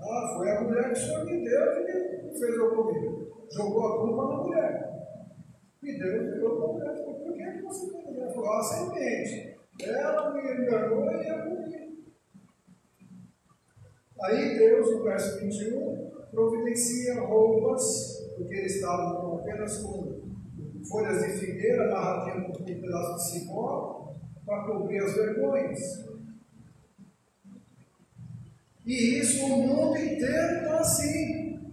Ah, 0.00 0.35
foi 0.35 0.50
a 0.50 0.61
mulher 0.62 0.92
que 0.92 0.98
o 0.98 1.02
Senhor 1.02 1.26
me 1.26 1.44
deu 1.44 1.85
que 1.85 2.38
fez 2.38 2.56
eu 2.56 2.74
comer. 2.74 3.32
Jogou 3.50 3.87
a 3.87 4.00
culpa 4.00 4.28
na 4.28 4.42
mulher. 4.42 4.92
E 5.82 5.98
Deus 5.98 6.35
virou 6.35 6.56
para 6.56 6.64
a 6.64 6.72
mulher. 6.72 7.12
Por 7.22 7.32
que 7.35 7.62
você 7.62 7.90
tem? 7.90 8.32
Falou, 8.35 8.52
ah, 8.52 8.62
sem 8.62 8.88
mente. 8.90 9.56
Ela 9.82 10.32
me 10.32 10.40
enganou 10.40 11.11
e 11.11 11.28
eu 11.28 11.38
comi. 11.44 12.02
Aí 14.22 14.56
Deus, 14.56 14.90
no 14.92 15.02
verso 15.02 15.40
21, 15.40 16.11
providencia 16.30 17.20
roupas, 17.20 18.24
porque 18.37 18.54
eles 18.54 18.76
estavam 18.76 19.38
apenas 19.38 19.78
com 19.78 20.22
folhas 20.88 21.22
de 21.22 21.38
figueira, 21.38 21.88
amarradinhas 21.88 22.56
com 22.56 22.62
um 22.62 22.64
pedaço 22.64 23.14
de 23.16 23.30
cipó, 23.30 24.14
para 24.44 24.64
cobrir 24.64 24.98
as 24.98 25.14
vergonhas. 25.14 26.12
E 28.85 29.18
isso 29.18 29.44
o 29.44 29.48
mundo 29.48 29.96
inteiro 29.96 30.56
está 30.56 30.78
assim, 30.80 31.72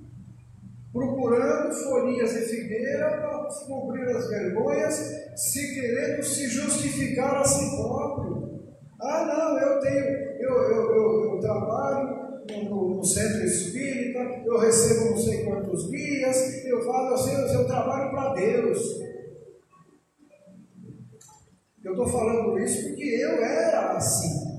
procurando 0.92 1.74
folhinhas 1.74 2.34
de 2.34 2.42
figueira 2.42 3.18
para 3.20 3.48
cobrir 3.68 4.16
as 4.16 4.30
vergonhas, 4.30 5.29
se 5.40 5.74
querendo 5.74 6.22
se 6.22 6.50
justificar 6.50 7.38
a 7.38 7.44
si 7.46 7.78
próprio. 7.78 8.60
Ah, 9.02 9.26
não, 9.26 9.58
eu 9.58 9.80
tenho, 9.80 10.06
eu, 10.38 10.54
eu, 10.54 10.96
eu, 10.96 11.34
eu 11.34 11.40
trabalho 11.40 12.44
no, 12.70 12.96
no, 12.98 13.04
centro 13.06 13.46
espírita, 13.46 14.20
eu 14.46 14.60
recebo 14.60 15.12
não 15.12 15.18
sei 15.18 15.46
quantos 15.46 15.90
dias, 15.90 16.66
eu 16.66 16.84
falo 16.84 17.14
assim, 17.14 17.54
eu 17.54 17.66
trabalho 17.66 18.12
para 18.12 18.34
Deus. 18.34 19.00
Eu 21.86 21.92
estou 21.92 22.08
falando 22.10 22.60
isso 22.60 22.90
porque 22.90 23.04
eu 23.06 23.42
era 23.42 23.94
assim. 23.94 24.50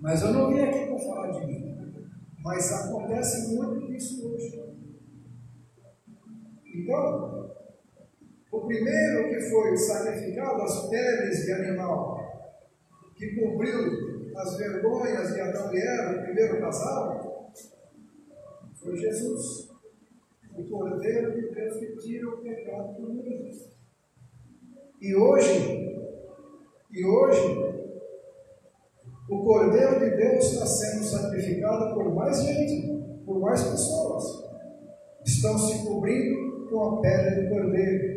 Mas 0.00 0.22
eu 0.22 0.32
não 0.32 0.48
vim 0.48 0.60
aqui 0.60 0.86
para 0.86 0.98
falar 0.98 1.32
de 1.32 1.46
mim. 1.46 1.76
Mas 2.42 2.72
acontece 2.72 3.54
muito 3.54 3.92
isso 3.92 4.26
hoje. 4.26 4.64
Então, 6.74 7.35
o 8.66 8.68
primeiro 8.68 9.28
que 9.28 9.40
foi 9.48 9.76
sacrificado, 9.76 10.60
as 10.60 10.88
peles 10.88 11.44
de 11.44 11.52
animal, 11.52 12.50
que 13.14 13.36
cobriu 13.36 14.32
as 14.36 14.56
vergonhas 14.56 15.32
de 15.32 15.40
Adão 15.40 15.72
e 15.72 15.78
Eva, 15.78 16.18
o 16.18 16.22
primeiro 16.24 16.60
casal, 16.60 17.52
foi 18.74 18.96
Jesus. 18.96 19.70
O 20.58 20.64
Cordeiro 20.64 21.32
de 21.32 21.54
Deus 21.54 21.76
que 21.76 21.96
tira 21.96 22.28
o 22.28 22.38
pecado 22.38 22.94
do 22.94 23.08
mundo. 23.08 23.50
E 25.00 25.14
hoje, 25.14 26.00
e 26.90 27.04
hoje, 27.04 27.86
o 29.30 29.44
Cordeiro 29.44 30.00
de 30.00 30.16
Deus 30.16 30.44
está 30.44 30.66
sendo 30.66 31.04
sacrificado 31.04 31.94
por 31.94 32.12
mais 32.12 32.42
gente, 32.42 33.22
por 33.24 33.38
mais 33.38 33.62
pessoas. 33.62 34.44
Estão 35.24 35.56
se 35.56 35.86
cobrindo 35.86 36.68
com 36.68 36.80
a 36.80 37.00
pele 37.00 37.42
do 37.42 37.50
Cordeiro, 37.50 38.15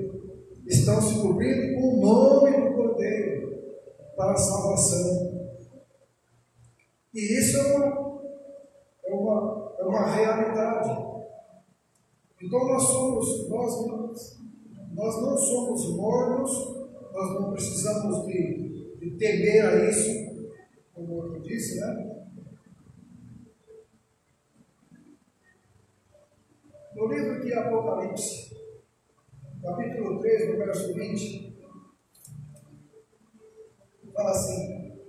estão 0.69 1.01
se 1.01 1.19
cobrindo 1.19 1.75
com 1.75 1.95
o 1.95 2.01
nome 2.01 2.69
do 2.69 2.75
Cordeiro 2.75 3.59
para 4.15 4.33
a 4.33 4.37
salvação. 4.37 5.49
E 7.13 7.39
isso 7.39 7.57
é 7.57 7.75
uma, 7.75 8.21
é 9.03 9.13
uma, 9.13 9.75
é 9.79 9.83
uma 9.83 10.05
realidade. 10.11 11.09
Então 12.41 12.67
nós 12.67 12.83
somos, 12.83 13.49
nós, 13.49 14.37
nós 14.93 15.21
não 15.21 15.37
somos 15.37 15.89
mornos, 15.95 16.51
nós 17.11 17.41
não 17.41 17.51
precisamos 17.51 18.27
de, 18.27 18.97
de 18.99 19.17
temer 19.17 19.65
a 19.65 19.89
isso, 19.89 20.53
como 20.93 21.15
outro 21.15 21.41
disse, 21.41 21.79
né? 21.79 22.15
No 26.95 27.07
livro 27.07 27.41
de 27.41 27.53
Apocalipse, 27.53 28.58
capítulo 29.69 30.19
3, 30.19 30.49
no 30.49 30.57
verso 30.57 30.93
20, 30.93 31.57
fala 34.13 34.31
assim: 34.31 34.99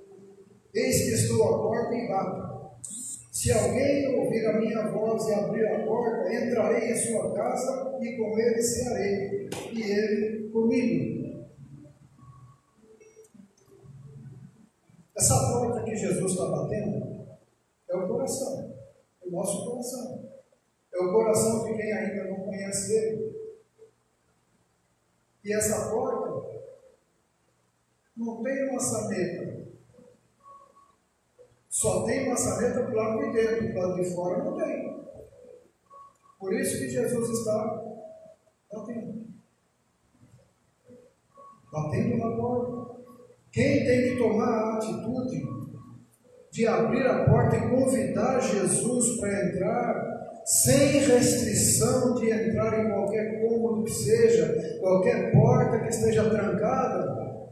Eis 0.75 1.05
que 1.05 1.11
estou 1.15 1.43
à 1.45 1.59
porta 1.59 1.95
e 1.95 2.09
bato. 2.09 2.51
Se 3.33 3.51
alguém 3.53 4.19
ouvir 4.19 4.47
a 4.47 4.61
minha 4.61 4.91
voz 4.91 5.27
e 5.29 5.33
abrir 5.33 5.67
a 5.67 5.85
porta, 5.85 6.35
entrarei 6.35 6.93
em 6.93 6.97
sua 6.97 7.35
casa 7.35 7.99
e 8.03 8.17
com 8.17 8.39
ele 8.39 8.63
cearei, 8.63 9.49
e 9.73 9.83
ele 9.83 10.51
comigo. 10.51 11.21
Essa 15.17 15.53
porta 15.53 15.85
que 15.85 15.97
Jesus 15.97 16.33
está 16.33 16.47
batendo 16.51 17.27
é 17.89 17.97
o 17.97 18.09
coração, 18.09 18.75
é 19.23 19.27
o 19.27 19.31
nosso 19.31 19.65
coração. 19.71 20.31
É 20.93 20.99
o 20.99 21.13
coração 21.13 21.65
de 21.65 21.77
quem 21.77 21.93
ainda 21.93 22.25
não 22.25 22.41
conhece 22.41 22.93
Ele. 22.93 23.30
E 25.45 25.53
essa 25.53 25.91
porta 25.91 26.31
não 28.17 28.43
tem 28.43 28.73
maçaneta. 28.73 29.67
Só 31.69 32.05
tem 32.05 32.29
maçaneta 32.29 32.83
do 32.83 32.95
lado 32.95 33.19
de 33.21 33.33
dentro, 33.33 33.73
do 33.73 33.79
lado 33.79 33.95
de 33.95 34.15
fora 34.15 34.45
não 34.45 34.57
tem. 34.57 35.01
Por 36.39 36.53
isso 36.55 36.79
que 36.79 36.91
Jesus 36.91 37.39
está 37.39 37.83
batendo. 38.73 39.27
Batendo 41.73 42.17
na 42.19 42.37
porta. 42.37 43.01
Quem 43.53 43.85
tem 43.85 44.11
que 44.11 44.19
tomar 44.19 44.49
a 44.49 44.77
atitude 44.77 45.61
de 46.51 46.67
abrir 46.67 47.07
a 47.07 47.25
porta 47.25 47.57
e 47.57 47.71
convidar 47.71 48.41
Jesus 48.41 49.21
para 49.21 49.49
entrar, 49.49 50.10
sem 50.51 50.99
restrição 50.99 52.15
de 52.17 52.29
entrar 52.29 52.85
em 52.85 52.91
qualquer 52.91 53.41
cômodo 53.41 53.85
que 53.85 53.93
seja, 53.93 54.79
qualquer 54.81 55.31
porta 55.31 55.79
que 55.79 55.91
esteja 55.91 56.29
trancada, 56.29 57.49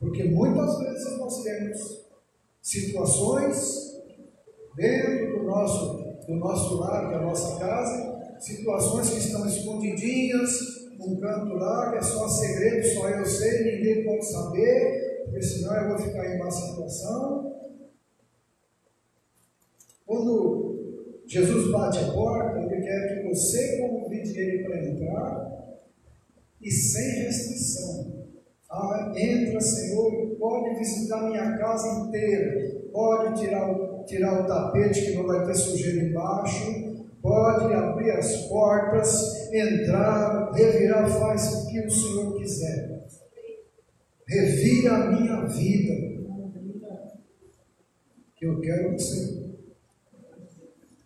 porque 0.00 0.24
muitas 0.24 0.78
vezes 0.78 1.18
nós 1.18 1.42
temos 1.42 2.06
situações 2.62 4.00
dentro 4.74 5.40
do 5.40 5.44
nosso, 5.44 6.26
do 6.26 6.34
nosso 6.36 6.78
lar, 6.78 7.10
da 7.10 7.20
nossa 7.20 7.58
casa, 7.60 8.38
situações 8.40 9.10
que 9.10 9.18
estão 9.18 9.46
escondidinhas, 9.46 10.88
num 10.98 11.20
canto 11.20 11.52
lá, 11.52 11.90
que 11.90 11.98
é 11.98 12.02
só 12.02 12.26
segredo, 12.28 12.86
só 12.94 13.10
eu 13.10 13.26
sei, 13.26 13.76
ninguém 13.76 14.04
pode 14.06 14.24
saber, 14.24 15.24
porque 15.26 15.42
senão 15.42 15.74
eu 15.74 15.88
vou 15.90 15.98
ficar 15.98 16.34
em 16.34 16.38
má 16.38 16.50
situação. 16.50 17.52
Quando 20.06 20.71
Jesus 21.32 21.70
bate 21.72 21.98
a 21.98 22.12
porta, 22.12 22.58
ele 22.58 22.82
quer 22.82 23.22
que 23.22 23.26
você 23.26 23.78
convide 23.78 24.38
ele 24.38 24.64
para 24.64 24.84
entrar 24.84 25.76
e 26.60 26.70
sem 26.70 27.24
restrição. 27.24 28.28
Ah, 28.70 29.14
entra, 29.16 29.58
Senhor, 29.58 30.36
pode 30.38 30.78
visitar 30.78 31.22
minha 31.22 31.56
casa 31.56 32.06
inteira, 32.06 32.82
pode 32.92 33.40
tirar 33.40 33.72
o, 33.72 34.04
tirar 34.04 34.42
o 34.42 34.46
tapete 34.46 35.06
que 35.06 35.14
não 35.14 35.26
vai 35.26 35.46
ter 35.46 35.54
sujeira 35.54 36.02
embaixo, 36.02 37.06
pode 37.22 37.72
abrir 37.72 38.10
as 38.10 38.36
portas, 38.48 39.50
entrar, 39.50 40.52
revirar, 40.52 41.08
faz 41.18 41.50
o 41.50 41.66
que 41.68 41.80
o 41.80 41.90
Senhor 41.90 42.36
quiser. 42.36 43.06
Revira 44.28 44.96
a 44.96 45.10
minha 45.12 45.46
vida. 45.46 46.12
Que 48.36 48.46
eu 48.46 48.60
quero 48.60 48.94
que 48.96 49.02
Senhor. 49.02 49.41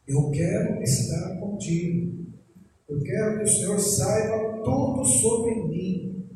Eu 0.07 0.31
quero 0.31 0.83
estar 0.83 1.37
contigo. 1.41 2.27
Eu 2.89 3.01
quero 3.01 3.39
que 3.39 3.45
o 3.45 3.49
Senhor 3.49 3.79
saiba 3.79 4.63
tudo 4.63 5.05
sobre 5.05 5.55
mim. 5.67 6.29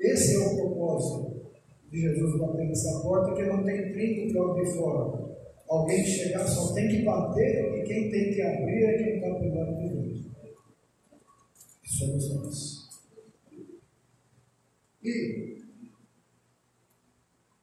Esse 0.00 0.36
é 0.36 0.38
o 0.38 0.56
propósito 0.56 1.52
de 1.90 2.00
Jesus 2.00 2.40
bater 2.40 2.66
nessa 2.66 3.00
porta 3.02 3.34
que 3.34 3.44
não 3.44 3.62
tem 3.64 3.92
trinco 3.92 4.32
para 4.32 4.50
abrir 4.50 4.74
fora. 4.74 5.32
Alguém 5.68 6.04
chegar 6.04 6.46
só 6.46 6.72
tem 6.72 6.88
que 6.88 7.04
bater 7.04 7.74
e 7.74 7.84
quem 7.84 8.10
tem 8.10 8.32
que 8.32 8.40
abrir 8.40 8.84
é 8.84 8.98
quem 8.98 9.16
está 9.16 9.34
pegando 9.38 9.76
de 9.76 9.88
Deus. 9.88 10.26
Somos 11.84 12.34
nós. 12.34 12.82
E 15.04 15.58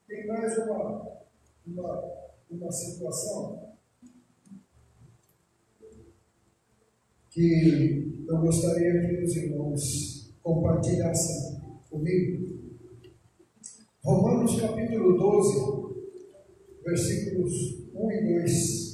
tem 0.07 0.27
mais 0.27 0.57
uma, 0.59 1.21
uma, 1.65 2.03
uma 2.51 2.71
situação 2.71 3.68
que 7.29 8.25
eu 8.27 8.37
gostaria 8.39 9.07
que 9.07 9.23
os 9.23 9.35
irmãos 9.35 10.35
compartilhassem 10.41 11.61
comigo. 11.89 12.59
Romanos 14.03 14.59
capítulo 14.59 15.17
12, 15.17 15.89
versículos 16.83 17.53
1 17.93 18.11
e 18.11 18.41
2. 18.41 18.89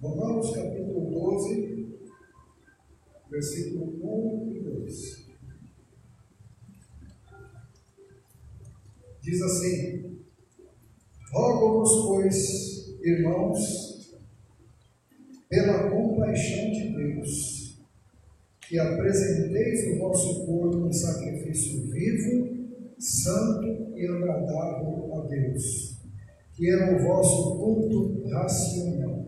Romanos 0.00 0.54
capítulo 0.54 1.10
12, 1.10 1.98
versículo 3.30 4.46
1 4.46 4.52
e 4.52 4.60
2. 4.60 5.26
Diz 9.22 9.42
assim: 9.42 10.15
Rogo-vos, 11.36 12.06
pois, 12.06 12.98
irmãos, 13.02 14.16
pela 15.50 15.90
compaixão 15.90 16.70
de 16.70 16.96
Deus, 16.96 17.78
que 18.66 18.78
apresenteis 18.78 19.86
o 19.92 19.98
vosso 19.98 20.46
corpo 20.46 20.86
em 20.88 20.92
sacrifício 20.94 21.92
vivo, 21.92 22.56
santo 22.98 23.66
e 23.98 24.06
agradável 24.06 25.12
a 25.14 25.26
Deus, 25.26 25.98
que 26.54 26.70
é 26.70 26.94
o 26.94 27.02
vosso 27.06 27.58
culto 27.58 28.26
racional. 28.30 29.26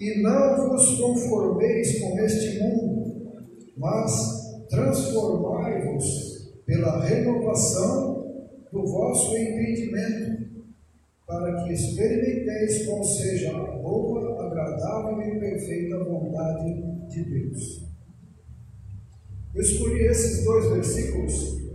E 0.00 0.22
não 0.22 0.70
vos 0.70 0.98
conformeis 0.98 2.00
com 2.00 2.18
este 2.18 2.58
mundo, 2.58 3.30
mas 3.76 4.66
transformai-vos 4.68 6.50
pela 6.66 7.04
renovação 7.04 8.15
do 8.72 8.86
vosso 8.86 9.36
entendimento, 9.36 10.64
para 11.26 11.64
que 11.64 11.72
experimenteis 11.72 12.86
qual 12.86 13.02
seja 13.02 13.56
a 13.56 13.76
boa, 13.78 14.46
agradável 14.46 15.20
e 15.22 15.40
perfeita 15.40 16.04
vontade 16.04 17.08
de 17.08 17.24
Deus. 17.24 17.86
Eu 19.54 19.62
escolhi 19.62 20.06
esses 20.06 20.44
dois 20.44 20.70
versículos 20.70 21.66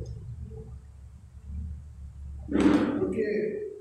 porque 2.99 3.71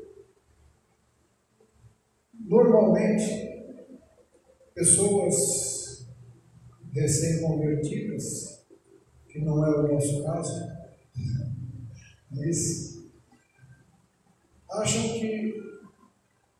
normalmente 2.47 3.51
pessoas 4.75 6.07
recém-convertidas, 6.93 8.65
que 9.29 9.41
não 9.41 9.65
é 9.65 9.79
o 9.79 9.93
nosso 9.93 10.23
caso, 10.25 10.53
mas 12.31 13.00
acham 14.73 15.03
que 15.19 15.61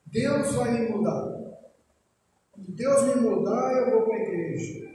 Deus 0.07 0.53
vai 0.55 0.73
me 0.73 0.89
mudar. 0.91 1.41
Quando 2.53 2.73
Deus 2.73 3.03
me 3.03 3.21
mudar, 3.23 3.73
eu 3.73 3.91
vou 3.91 4.03
para 4.03 4.17
a 4.17 4.23
igreja. 4.23 4.91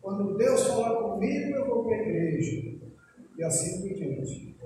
Quando 0.00 0.36
Deus 0.36 0.66
falar 0.66 1.02
comigo, 1.02 1.56
eu 1.56 1.66
vou 1.66 1.84
para 1.84 1.96
a 1.96 2.00
igreja. 2.00 2.78
E 3.36 3.44
assim 3.44 3.80
por 3.80 3.96
diante. 3.96 4.56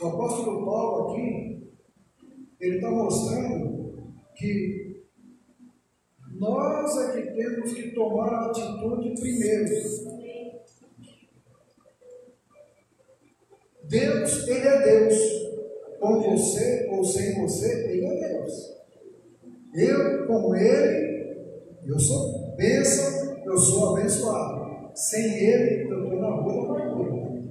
O 0.00 0.06
apóstolo 0.06 0.64
Paulo 0.64 1.12
aqui, 1.12 1.72
ele 2.60 2.76
está 2.76 2.90
mostrando 2.90 4.12
que 4.34 5.04
nós 6.32 6.98
é 6.98 7.12
que 7.12 7.30
temos 7.32 7.72
que 7.72 7.92
tomar 7.92 8.28
a 8.28 8.46
atitude 8.50 9.14
primeiro. 9.20 9.64
Deus, 13.84 14.48
Ele 14.48 14.68
é 14.68 14.82
Deus. 14.82 15.43
Com 16.04 16.20
você 16.20 16.86
ou 16.90 17.02
sem 17.02 17.40
você, 17.40 17.88
Ele 17.88 18.04
é 18.04 18.28
Deus. 18.28 18.74
Eu, 19.74 20.26
com 20.26 20.54
Ele, 20.54 21.34
eu 21.86 21.98
sou 21.98 22.54
bênção, 22.58 23.38
eu 23.46 23.56
sou 23.56 23.96
abençoado. 23.96 24.90
Sem 24.94 25.24
Ele, 25.24 25.90
eu 25.90 26.04
estou 26.04 26.20
na 26.20 26.28
rua 26.28 26.76
da 26.76 26.84
amargura. 26.84 27.42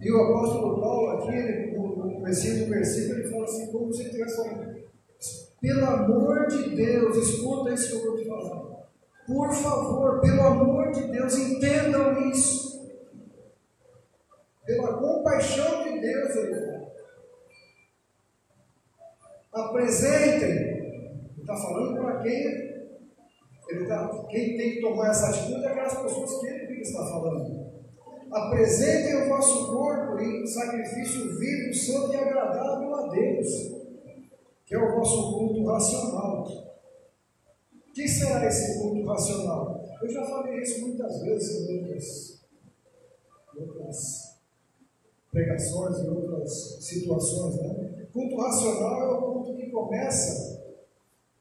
E 0.00 0.10
o 0.10 0.22
apóstolo 0.22 0.80
Paulo 0.80 1.10
aqui, 1.10 1.36
ele, 1.36 1.76
no 1.76 1.94
do 1.94 2.70
versículo, 2.70 3.18
ele 3.18 3.28
fala 3.28 3.44
assim, 3.44 3.66
como 3.70 3.92
se 3.92 4.04
pelo 5.60 5.84
amor 5.84 6.46
de 6.46 6.74
Deus, 6.74 7.14
escuta 7.14 7.74
isso 7.74 7.90
que 7.90 7.96
eu 7.96 8.10
vou 8.10 8.16
te 8.16 8.26
falar. 8.26 8.88
Por 9.26 9.52
favor, 9.52 10.20
pelo 10.22 10.40
amor 10.40 10.92
de 10.92 11.02
Deus, 11.08 11.36
entendam 11.36 12.30
isso. 12.30 12.67
Pela 14.68 14.98
compaixão 14.98 15.82
de 15.82 15.98
Deus, 15.98 16.36
ele 16.36 16.60
fala. 16.60 16.92
Apresentem. 19.50 20.50
Ele 20.50 21.40
está 21.40 21.56
falando 21.56 22.02
para 22.02 22.22
quem 22.22 22.68
ele 23.70 23.86
tá, 23.86 24.26
quem 24.28 24.58
tem 24.58 24.74
que 24.74 24.80
tomar 24.82 25.08
essa 25.08 25.28
atitude 25.28 25.64
é 25.64 25.68
aquelas 25.68 26.02
pessoas 26.02 26.38
que 26.38 26.46
ele 26.48 26.82
está 26.82 27.02
falando. 27.06 27.66
Apresentem 28.30 29.22
o 29.22 29.28
vosso 29.30 29.72
corpo 29.72 30.20
em 30.20 30.46
sacrifício 30.46 31.38
vivo, 31.38 31.72
santo 31.72 32.12
e 32.12 32.16
agradável 32.16 32.94
a 32.94 33.08
Deus, 33.08 33.48
que 34.66 34.74
é 34.74 34.78
o 34.78 34.96
vosso 34.96 35.38
culto 35.38 35.64
racional. 35.64 36.46
O 36.46 37.92
que 37.94 38.06
será 38.06 38.46
esse 38.46 38.78
culto 38.78 39.06
racional? 39.06 39.82
Eu 40.02 40.10
já 40.10 40.26
falei 40.26 40.60
isso 40.60 40.86
muitas 40.86 41.22
vezes 41.22 41.70
em 41.70 41.78
outras, 41.78 42.38
pregações, 45.30 45.98
em 45.98 46.10
outras 46.10 46.78
situações. 46.80 47.56
Né? 47.56 48.06
Culto 48.12 48.36
racional 48.36 49.02
é 49.02 49.18
o 49.18 49.22
culto 49.22 49.56
que 49.56 49.70
começa 49.70 50.58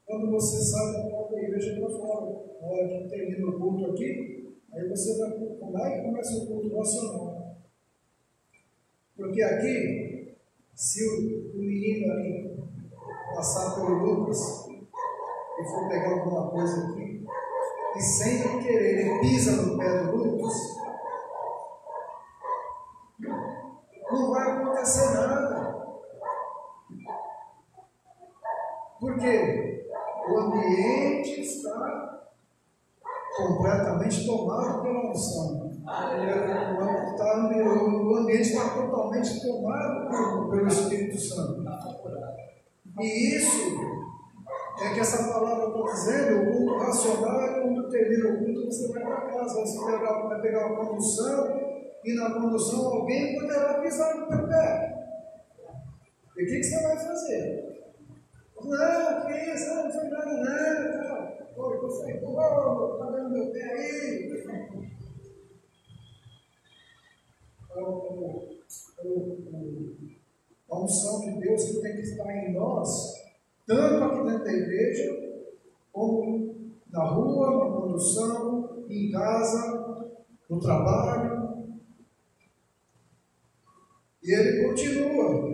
quando 0.06 0.32
você 0.32 0.58
sai 0.64 0.94
da 0.94 1.10
porta 1.10 1.36
da 1.36 1.42
igreja 1.42 1.80
para 1.80 1.90
fora. 1.90 2.48
Na 2.62 2.68
hora 2.68 2.88
que 2.88 3.10
termina 3.10 3.48
o 3.48 3.60
culto 3.60 3.92
aqui, 3.92 4.38
Aí 4.78 4.88
você 4.90 5.18
vai 5.18 5.30
lá 5.72 5.98
e 5.98 6.04
começa 6.04 6.38
o 6.38 6.46
culto 6.46 6.78
racional. 6.78 7.58
Porque 9.16 9.42
aqui, 9.42 10.38
se 10.76 11.04
o 11.04 11.58
menino 11.58 12.12
ali 12.12 12.60
passar 13.34 13.74
pelo 13.74 13.96
Lucas 13.96 14.68
e 14.68 15.64
for 15.64 15.90
pegar 15.90 16.12
alguma 16.12 16.52
coisa 16.52 16.90
aqui, 16.90 17.26
e 17.96 18.02
sem 18.02 18.62
querer 18.62 19.00
ele 19.00 19.20
pisa 19.20 19.64
no 19.64 19.78
pé 19.80 20.04
do 20.04 20.16
Lucas, 20.16 20.54
não 24.12 24.30
vai 24.30 24.64
acontecer 24.78 25.14
nada. 25.14 25.78
Por 29.00 29.18
quê? 29.18 29.88
O 30.30 30.38
ambiente 30.40 31.42
está 31.42 32.30
completamente 33.38 34.26
tomado 34.26 34.82
pela 34.82 35.12
unção. 35.12 35.72
O 38.08 38.16
ambiente 38.18 38.50
está 38.50 38.70
totalmente 38.70 39.42
tomado 39.42 40.50
pelo 40.50 40.68
Espírito 40.68 41.20
Santo. 41.20 41.64
E 43.00 43.36
isso 43.36 43.78
é 44.82 44.94
que 44.94 45.00
essa 45.00 45.32
palavra 45.32 45.68
está 45.68 45.92
dizendo, 45.94 46.42
o 46.42 46.52
culto 46.52 46.78
racional 46.80 47.42
é 47.42 47.62
quando 47.62 47.90
termina 47.90 48.30
o 48.30 48.38
culto, 48.38 48.66
você 48.66 48.92
vai 48.92 49.04
para 49.04 49.22
casa, 49.22 49.60
você 49.62 49.80
vai 49.80 50.00
pegar, 50.00 50.28
vai 50.28 50.42
pegar 50.42 50.68
uma 50.68 50.86
condução, 50.86 51.67
e 52.08 52.16
na 52.16 52.34
condução 52.34 52.88
alguém 52.88 53.38
poderá 53.38 53.82
pisar 53.82 54.16
no 54.16 54.28
teu 54.30 54.48
pé. 54.48 54.96
E 56.38 56.44
o 56.44 56.46
que, 56.48 56.58
que 56.60 56.64
você 56.64 56.82
vai 56.82 56.96
fazer? 56.96 57.84
Não, 58.64 59.26
que 59.26 59.34
isso? 59.34 59.76
Não 59.76 59.92
foi 59.92 60.08
nada, 60.08 60.98
não. 61.04 61.48
Pô, 61.54 61.74
eu 61.74 61.90
falei, 61.90 62.18
pô, 62.20 62.98
tá 62.98 63.12
dando 63.12 63.30
meu 63.32 63.52
pé 63.52 63.62
aí. 63.62 64.38
A 70.72 70.80
unção 70.80 71.20
de 71.20 71.42
Deus 71.42 71.64
que 71.66 71.82
tem 71.82 71.96
que 71.96 72.02
estar 72.04 72.32
em 72.32 72.54
nós, 72.54 73.16
tanto 73.66 74.04
aqui 74.06 74.24
dentro 74.24 74.44
da 74.46 74.54
igreja, 74.54 75.44
como 75.92 76.72
na 76.90 77.04
rua, 77.04 77.66
na 77.66 77.82
condução, 77.82 78.86
em 78.90 79.12
casa, 79.12 80.16
no 80.50 80.60
trabalho. 80.62 81.47
E 84.28 84.34
ele 84.34 84.68
continua. 84.68 85.48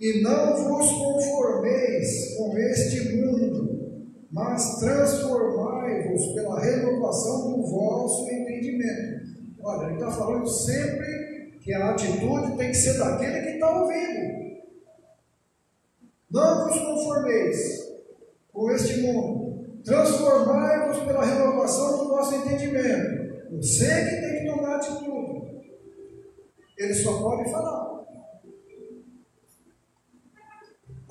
E 0.00 0.22
não 0.22 0.56
vos 0.56 0.90
conformeis 0.90 2.34
com 2.34 2.56
este 2.56 3.14
mundo, 3.14 4.08
mas 4.32 4.78
transformai-vos 4.80 6.34
pela 6.34 6.60
renovação 6.60 7.52
do 7.52 7.66
vosso 7.66 8.26
entendimento. 8.30 9.24
Olha, 9.62 9.84
ele 9.84 9.94
está 9.94 10.10
falando 10.10 10.48
sempre 10.48 11.58
que 11.60 11.74
a 11.74 11.90
atitude 11.90 12.56
tem 12.56 12.70
que 12.70 12.76
ser 12.76 12.98
daquele 12.98 13.42
que 13.42 13.50
está 13.50 13.82
ouvindo. 13.82 14.34
Não 16.30 16.66
vos 16.66 16.78
conformeis 16.78 17.84
com 18.50 18.70
este 18.70 19.02
mundo, 19.02 19.82
transformai-vos 19.84 21.04
pela 21.04 21.24
renovação 21.24 21.98
do 21.98 22.08
vosso 22.08 22.34
entendimento. 22.34 23.56
Você 23.56 24.04
que 24.06 24.20
tem 24.22 24.38
que 24.40 24.46
tomar 24.46 24.76
atitude. 24.76 25.33
Ele 26.76 26.94
só 26.94 27.22
pode 27.22 27.50
falar. 27.50 27.94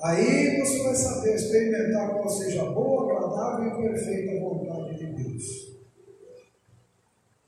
Aí 0.02 0.60
você 0.60 0.82
vai 0.82 0.94
saber 0.94 1.34
experimentar 1.34 2.10
qual 2.12 2.28
seja 2.28 2.62
a 2.62 2.70
boa, 2.72 3.10
agradável 3.10 3.68
e 3.68 3.88
perfeita 3.88 4.40
vontade 4.40 4.98
de 4.98 5.06
Deus. 5.06 5.74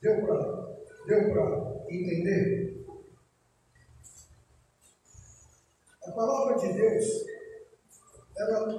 Deu 0.01 0.25
para 0.25 0.67
deu 1.07 1.87
entender? 1.91 2.87
A 6.07 6.13
palavra 6.13 6.57
de 6.57 6.73
Deus, 6.73 7.05
ela 8.39 8.79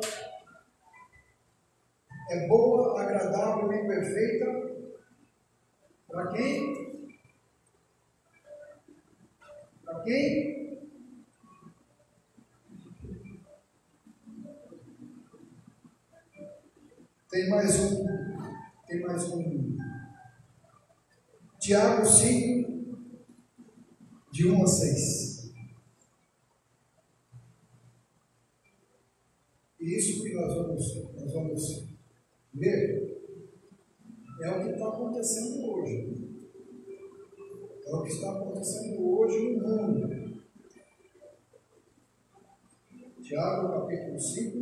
é 2.32 2.47
boa, 2.47 3.02
agradável 3.02 3.71
e 3.73 3.88
perfeita 3.88 4.67
para 6.08 6.28
quem? 6.34 6.87
Quem? 10.08 10.80
Tem 17.30 17.50
mais 17.50 17.78
um. 17.78 18.06
Tem 18.88 19.02
mais 19.02 19.24
um. 19.26 19.78
Tiago 21.60 22.06
5, 22.06 22.98
de 24.32 24.50
1 24.50 24.63
a 24.63 24.67
6. 24.67 25.54
E 29.82 29.98
isso 29.98 30.24
que 30.24 30.34
nós 30.36 30.56
vamos, 30.56 30.96
nós 31.15 31.34
vamos 31.34 31.86
ler 32.54 33.20
é 34.41 34.52
o 34.52 34.63
que 34.63 34.70
está 34.70 34.88
acontecendo 34.88 35.65
hoje. 35.65 36.27
É 37.88 37.95
o 37.95 38.04
que 38.04 38.10
está 38.10 38.32
acontecendo 38.32 39.17
hoje 39.17 39.56
no 39.56 39.65
mundo. 39.65 40.43
Tiago 43.21 43.71
capítulo 43.71 44.19
5, 44.19 44.58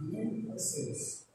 de 0.00 0.46
1 0.46 0.52
a 0.52 0.56
6. 0.56 1.26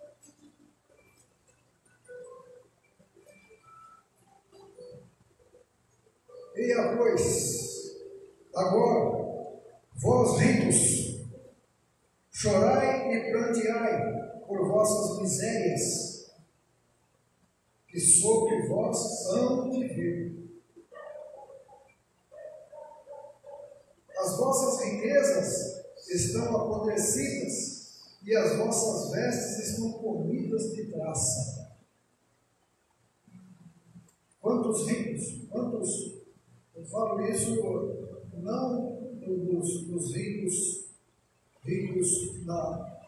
Eia, 6.55 6.95
pois, 6.95 7.97
agora, 8.55 9.61
vós 9.95 10.39
ricos, 10.39 11.25
chorai 12.31 13.13
e 13.13 13.31
pranteai 13.31 14.43
por 14.47 14.65
vossas 14.65 15.21
misérias, 15.21 16.31
que 17.87 17.99
sobre 17.99 18.67
vós 18.67 19.25
hão 19.27 19.69
de 19.71 19.87
vir. 19.87 20.41
As 24.21 24.37
vossas 24.37 24.85
riquezas 25.01 25.83
estão 26.09 26.55
apodrecidas 26.55 27.99
e 28.23 28.35
as 28.35 28.57
vossas 28.57 29.11
vestes 29.11 29.69
estão 29.69 29.93
comidas 29.93 30.71
de 30.73 30.85
traça. 30.91 31.71
Quantos 34.39 34.87
ricos, 34.87 35.47
quantos 35.49 36.21
eu 36.75 36.85
falo 36.85 37.21
isso 37.27 37.55
não 38.35 39.01
dos, 39.21 39.87
dos 39.87 40.15
ricos, 40.15 40.85
ricos 41.63 42.45
na, 42.45 42.99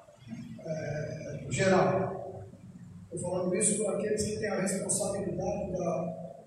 é, 0.65 1.45
geral. 1.49 2.45
Estou 3.03 3.29
falando 3.29 3.56
isso 3.56 3.84
para 3.84 3.97
aqueles 3.97 4.23
que 4.23 4.39
têm 4.39 4.49
a 4.49 4.62
responsabilidade 4.62 5.71
da, 5.71 6.39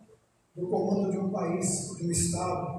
do 0.56 0.68
comando 0.68 1.10
de 1.10 1.18
um 1.18 1.30
país, 1.30 1.96
de 1.96 2.06
um 2.06 2.10
Estado. 2.10 2.75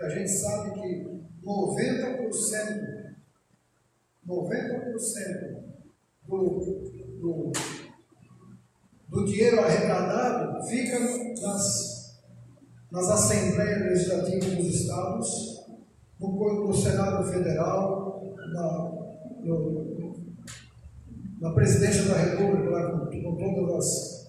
E 0.00 0.04
a 0.04 0.08
gente 0.08 0.30
sabe 0.30 0.80
que 0.80 1.20
90%, 1.44 2.30
90% 4.26 5.62
do, 6.26 6.60
do, 7.20 7.52
do 9.08 9.24
dinheiro 9.24 9.60
arrecadado 9.60 10.66
fica 10.66 10.98
nas 11.42 11.90
nas 12.90 13.08
Assembleias 13.08 13.82
Legislativas 13.82 14.56
dos 14.56 14.80
Estados, 14.80 15.64
no, 16.18 16.66
no 16.66 16.74
Senado 16.74 17.30
Federal, 17.30 18.34
na, 18.52 18.90
no, 19.44 20.14
na 21.40 21.52
Presidência 21.52 22.04
da 22.06 22.16
República, 22.16 22.68
lá, 22.68 22.90
com, 22.90 23.06
com 23.06 23.36
todas 23.36 23.76
as. 23.76 24.20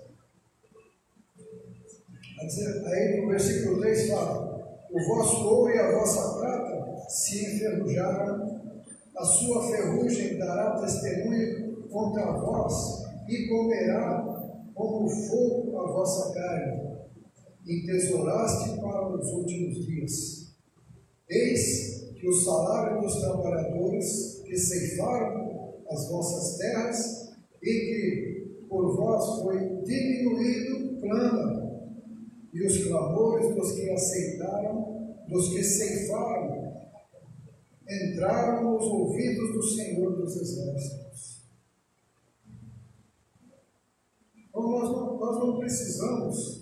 Aí 2.88 3.22
no 3.22 3.30
versículo 3.30 3.80
3 3.82 4.10
fala: 4.10 4.51
O 4.92 5.08
vosso 5.08 5.48
ouro 5.48 5.74
e 5.74 5.80
a 5.80 5.98
vossa 5.98 6.38
prata 6.38 7.10
se 7.10 7.46
enferrujaram, 7.46 8.62
a 9.16 9.24
sua 9.24 9.64
ferrugem 9.70 10.38
dará 10.38 10.82
testemunho 10.82 11.88
contra 11.90 12.32
vós 12.34 13.04
e 13.30 13.48
comerá 13.48 14.22
como 14.76 15.10
fogo 15.10 15.78
a 15.78 15.92
vossa 15.94 16.34
carne 16.34 16.92
e 17.66 17.86
tesouraste 17.86 18.82
para 18.82 19.16
os 19.16 19.28
últimos 19.30 19.86
dias. 19.86 20.56
Eis 21.30 22.12
que 22.20 22.28
o 22.28 22.34
salário 22.34 23.02
dos 23.02 23.16
trabalhadores 23.22 24.42
que 24.46 24.58
ceifaram 24.58 25.74
as 25.90 26.10
vossas 26.10 26.58
terras 26.58 27.32
e 27.64 27.72
que 27.72 28.66
por 28.68 28.96
vós 28.98 29.42
foi 29.42 29.84
diminuído 29.84 31.00
clama, 31.00 31.71
e 32.54 32.66
os 32.66 32.84
clamores 32.84 33.56
dos 33.56 33.72
que 33.74 33.90
aceitaram, 33.90 35.16
dos 35.28 35.50
que 35.50 35.64
ceifaram, 35.64 36.72
entraram 37.90 38.74
nos 38.74 38.84
ouvidos 38.84 39.54
do 39.54 39.64
Senhor 39.64 40.16
dos 40.16 40.36
Exércitos. 40.36 41.42
Então 44.38 44.70
nós 44.70 44.90
não, 44.92 45.18
nós 45.18 45.40
não 45.40 45.60
precisamos 45.60 46.62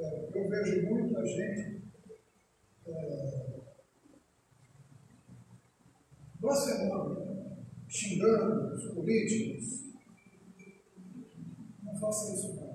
é, 0.00 0.30
eu 0.32 0.48
vejo 0.48 0.86
muita 0.86 1.26
gente 1.26 1.82
é, 2.86 3.60
blasfemando, 6.38 7.66
xingando 7.88 8.74
os 8.74 8.94
políticos. 8.94 9.92
Não 11.82 11.98
faça 11.98 12.32
isso 12.32 12.54
não. 12.54 12.67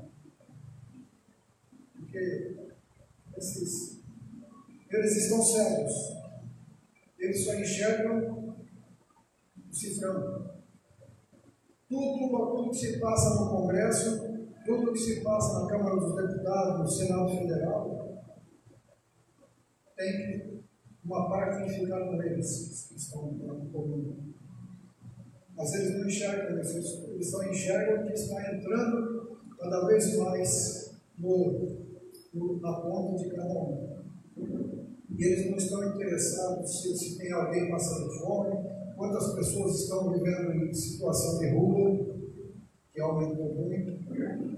Porque 2.13 2.55
esses, 3.35 4.03
eles 4.91 5.17
estão 5.17 5.41
cegos. 5.41 5.93
Eles 7.17 7.43
só 7.43 7.55
enxergam 7.55 8.55
o 9.57 9.73
cifrão. 9.73 10.53
Tudo, 11.89 12.29
tudo 12.29 12.69
que 12.69 12.77
se 12.77 12.99
passa 12.99 13.41
no 13.41 13.49
Congresso 13.49 14.31
tudo 14.63 14.93
que 14.93 14.99
se 14.99 15.21
passa 15.21 15.59
na 15.59 15.67
Câmara 15.67 15.97
dos 15.97 16.15
Deputados, 16.15 16.79
no 16.79 16.87
Senado 16.87 17.37
Federal, 17.37 18.23
tem 19.97 20.63
uma 21.03 21.27
parte 21.27 21.65
que 21.65 21.79
ficar 21.81 21.99
com 21.99 22.23
eles, 22.23 22.87
que 22.87 22.95
estão 22.95 23.29
no 23.33 23.69
comum. 23.71 24.33
Mas 25.53 25.73
eles 25.73 25.99
não 25.99 26.07
enxergam 26.07 26.57
eles 26.57 27.29
só 27.29 27.43
enxergam 27.43 28.07
que 28.07 28.13
está 28.13 28.55
entrando 28.55 29.41
cada 29.59 29.85
vez 29.85 30.17
mais 30.17 30.95
no, 31.17 31.82
na 32.33 32.73
ponta 32.73 33.23
de 33.23 33.29
cada 33.29 33.53
um. 33.53 33.93
E 35.15 35.23
eles 35.23 35.49
não 35.49 35.57
estão 35.57 35.95
interessados 35.95 36.81
se, 36.81 36.97
se 36.97 37.17
tem 37.17 37.31
alguém 37.31 37.69
passando 37.69 38.11
fome, 38.19 38.57
quantas 38.95 39.33
pessoas 39.35 39.81
estão 39.81 40.11
vivendo 40.11 40.51
em 40.53 40.73
situação 40.73 41.39
de 41.39 41.49
rua, 41.51 42.13
que 42.91 43.01
aumentou 43.01 43.53
muito. 43.53 43.91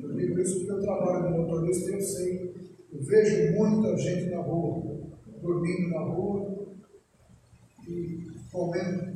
Eu 0.02 0.14
digo 0.16 0.40
isso 0.40 0.60
porque 0.60 0.72
eu 0.72 0.82
trabalho 0.82 1.28
de 1.28 1.38
motorista 1.38 1.90
e 1.90 1.94
eu 1.94 2.02
sei, 2.02 2.56
eu 2.94 3.04
vejo 3.04 3.54
muita 3.58 3.98
gente 3.98 4.30
na 4.30 4.42
rua, 4.42 4.98
dormindo 5.42 5.90
na 5.90 6.00
rua 6.02 6.66
e 7.88 8.26
comendo 8.52 9.16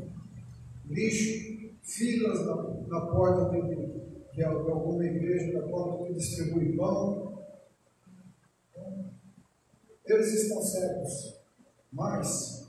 lixo, 0.89 1.69
filas 1.83 2.45
na, 2.45 2.55
na 2.87 3.01
porta 3.07 3.49
de, 3.51 3.75
de, 3.75 4.35
de 4.35 4.43
alguma 4.43 5.05
igreja, 5.05 5.61
porta 5.69 6.05
que 6.05 6.13
distribui 6.13 6.75
pão. 6.75 7.28
Eles 10.09 10.33
estão 10.33 10.59
cegos, 10.59 11.39
mas 11.91 12.67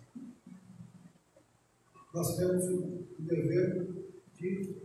nós 2.13 2.37
temos 2.37 2.65
o 2.67 3.07
dever 3.19 3.89
de 4.35 4.77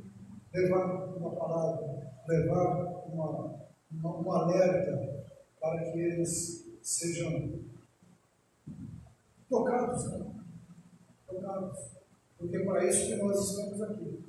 levar 0.53 1.17
uma 1.17 1.35
palavra, 1.35 2.13
levar 2.25 3.03
uma, 3.07 3.59
uma, 3.91 4.21
um 4.21 4.31
alerta 4.31 5.25
para 5.59 5.91
que 5.91 5.99
eles 5.99 6.65
sejam 6.81 7.59
tocados, 9.49 10.11
né? 10.11 10.25
tocados. 11.27 11.77
Porque 12.37 12.55
é 12.55 12.63
para 12.63 12.85
isso 12.85 13.07
que 13.07 13.15
nós 13.15 13.49
estamos 13.49 13.81
aqui. 13.81 14.23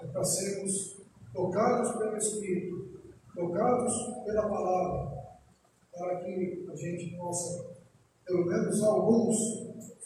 É 0.00 0.06
para 0.06 0.24
sermos 0.24 0.96
tocados 1.34 1.92
pelo 1.92 2.16
Espírito, 2.16 3.00
tocados 3.34 4.24
pela 4.24 4.48
palavra, 4.48 5.19
para 6.00 6.24
que 6.24 6.66
a 6.66 6.74
gente 6.74 7.14
possa, 7.14 7.76
pelo 8.24 8.46
menos 8.46 8.82
alguns, 8.82 9.36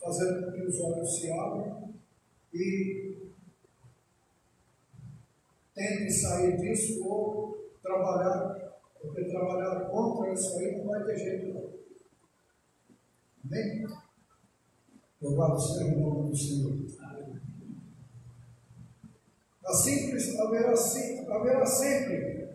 fazer 0.01 0.45
com 0.45 0.51
que 0.51 0.63
os 0.63 0.81
olhos 0.81 1.17
se 1.17 1.31
abram 1.31 1.95
e 2.53 3.17
tente 5.73 6.13
sair 6.13 6.57
disso 6.57 7.07
ou 7.07 7.71
trabalhar, 7.81 8.81
porque 9.01 9.25
trabalhar 9.27 9.89
contra 9.89 10.33
isso 10.33 10.59
aí 10.59 10.79
não 10.79 10.87
vai 10.89 11.05
ter 11.05 11.17
jeito 11.17 11.55
não. 11.55 11.75
Amém? 13.45 13.87
Louvado 15.23 15.61
seja 15.61 15.97
o 15.97 16.01
nome 16.01 16.31
do 16.31 16.37
Senhor. 16.37 16.75
Assim 19.65 20.13
haverá, 20.41 20.75
haverá 21.35 21.67
sempre, 21.67 22.49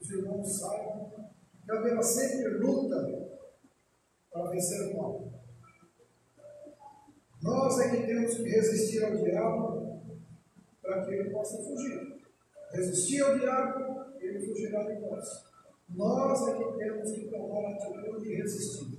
os 0.00 0.10
irmãos 0.10 0.58
saibam, 0.58 1.33
que 1.64 1.72
haverá 1.72 2.02
sempre 2.02 2.58
luta 2.58 3.28
para 4.30 4.50
vencer 4.50 4.92
o 4.92 4.96
mal. 4.96 5.32
Nós 7.42 7.78
é 7.80 7.90
que 7.90 8.06
temos 8.06 8.34
que 8.36 8.42
resistir 8.42 9.04
ao 9.04 9.16
diabo 9.16 10.02
para 10.82 11.04
que 11.04 11.14
ele 11.14 11.30
possa 11.30 11.62
fugir. 11.62 12.20
Resistir 12.72 13.20
ao 13.22 13.38
diabo, 13.38 14.04
ele 14.18 14.46
fugirá 14.46 14.82
de 14.84 15.00
nós. 15.00 15.44
Nós 15.90 16.48
é 16.48 16.54
que 16.54 16.78
temos 16.78 17.12
que 17.12 17.28
tomar 17.28 17.66
a 17.66 17.74
atitude 17.74 18.24
de 18.24 18.34
resistir. 18.34 18.98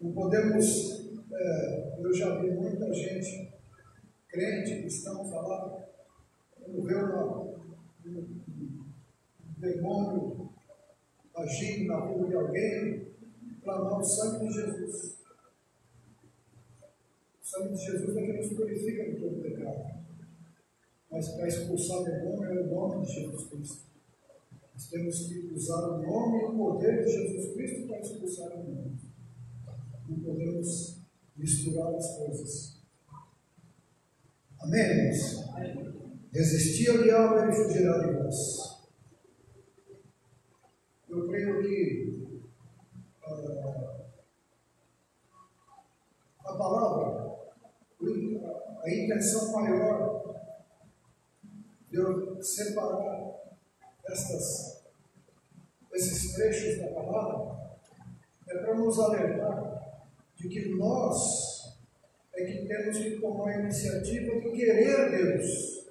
Não 0.00 0.12
podemos, 0.12 1.08
é, 1.32 1.96
eu 1.98 2.12
já 2.12 2.38
vi 2.40 2.50
muita 2.50 2.92
gente, 2.92 3.54
crente, 4.28 4.82
cristão, 4.82 5.24
falar, 5.30 5.88
quando 6.60 6.82
vê 6.82 6.96
um, 6.96 7.54
um 8.04 8.40
demônio 9.56 10.55
agindo 11.36 11.88
na 11.88 11.98
rua 11.98 12.28
de 12.28 12.34
alguém, 12.34 13.08
clamar 13.62 13.98
o 13.98 14.04
sangue 14.04 14.48
de 14.48 14.54
Jesus. 14.54 15.16
O 17.40 17.46
sangue 17.46 17.74
de 17.74 17.84
Jesus 17.84 18.16
é 18.16 18.26
que 18.26 18.32
nos 18.32 18.52
purifica 18.54 19.10
de 19.10 19.20
todo 19.20 19.42
pecado. 19.42 19.96
Mas 21.10 21.28
para 21.28 21.48
expulsar 21.48 22.00
o 22.00 22.04
demônio 22.04 22.58
é 22.58 22.62
o 22.62 22.66
nome 22.66 23.06
de 23.06 23.12
Jesus 23.12 23.48
Cristo. 23.48 23.86
Nós 24.74 24.88
temos 24.88 25.26
que 25.26 25.52
usar 25.54 25.88
o 25.88 26.02
nome 26.02 26.42
e 26.42 26.44
o 26.44 26.56
poder 26.56 27.04
de 27.04 27.10
Jesus 27.10 27.54
Cristo 27.54 27.86
para 27.86 28.00
expulsar 28.00 28.48
o 28.48 28.62
demônio. 28.62 28.98
Não 30.08 30.20
podemos 30.20 31.00
misturar 31.36 31.94
as 31.94 32.16
coisas. 32.16 32.76
Amém? 34.60 35.12
Resistir 36.32 36.90
ao 36.90 37.02
diabo, 37.02 37.38
ele 37.38 37.52
fugirá 37.52 37.98
de 37.98 38.12
vós. 38.12 38.76
Eu 41.08 41.26
creio 41.28 41.62
que 41.62 42.28
uh, 43.26 43.90
a 46.44 46.55
palavra, 46.68 47.36
a 48.82 48.90
intenção 48.90 49.52
maior 49.52 50.34
de 51.90 51.96
eu 51.96 52.42
separar 52.42 53.34
estas, 54.08 54.84
esses 55.92 56.34
trechos 56.34 56.78
da 56.80 56.88
palavra 56.88 57.56
é 58.48 58.58
para 58.58 58.74
nos 58.74 58.98
alertar 58.98 60.02
de 60.36 60.48
que 60.48 60.68
nós 60.76 61.76
é 62.34 62.44
que 62.44 62.66
temos 62.66 62.98
que 62.98 63.18
tomar 63.18 63.48
a 63.48 63.60
iniciativa 63.60 64.40
de 64.40 64.52
querer 64.52 65.10
Deus 65.10 65.86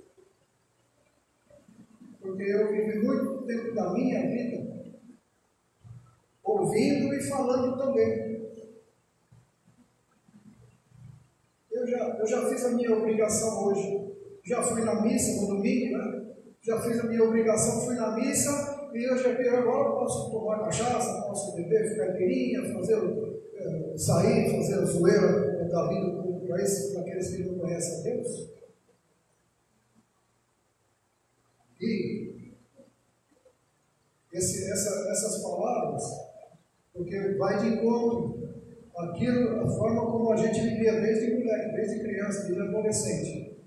porque 2.21 2.43
eu 2.43 2.71
vivi 2.71 2.99
muito 2.99 3.45
tempo 3.45 3.73
da 3.73 3.93
minha 3.93 4.21
vida 4.21 4.65
ouvindo 6.43 7.13
e 7.13 7.21
falando 7.23 7.77
também. 7.77 8.24
Eu 12.25 12.27
já, 12.27 12.37
eu 12.37 12.49
fiz 12.49 12.65
a 12.65 12.71
minha 12.71 12.91
obrigação 12.97 13.67
hoje. 13.67 14.03
Já 14.43 14.63
fui 14.63 14.83
na 14.83 14.99
missa 15.01 15.41
no 15.41 15.47
domingo, 15.47 15.95
né? 15.95 16.25
Já 16.59 16.81
fiz 16.81 16.99
a 16.99 17.03
minha 17.03 17.23
obrigação, 17.23 17.85
fui 17.85 17.93
na 17.93 18.15
missa 18.15 18.89
e 18.95 19.03
eu 19.03 19.15
quero 19.15 19.57
agora 19.57 19.91
posso 19.91 20.31
tomar 20.31 20.63
cachaça, 20.63 21.21
posso 21.21 21.55
beber, 21.55 21.91
ficar 21.91 22.15
inteirinha, 22.15 22.73
fazer, 22.73 22.97
é, 23.53 23.97
sair, 23.97 24.55
fazer 24.55 24.73
a 24.73 24.85
zoeira 24.85 25.67
da 25.67 25.87
vida 25.87 26.23
para 26.47 27.01
aqueles 27.01 27.35
que 27.35 27.43
não 27.43 27.59
conhecem 27.59 27.99
a 27.99 28.03
Deus. 28.03 28.49
E 31.79 32.53
esse, 34.33 34.71
essa, 34.71 35.11
essas 35.11 35.43
palavras, 35.43 36.03
porque 36.91 37.35
vai 37.37 37.59
de 37.59 37.67
encontro 37.67 38.44
aquilo, 38.97 39.61
a 39.61 39.67
forma 39.67 40.11
como 40.11 40.31
a 40.31 40.37
gente 40.37 40.61
vivia 40.61 40.99
desde 41.01 41.43
desde 41.73 41.99
criança, 41.99 42.45
desde 42.45 42.61
adolescente. 42.61 43.57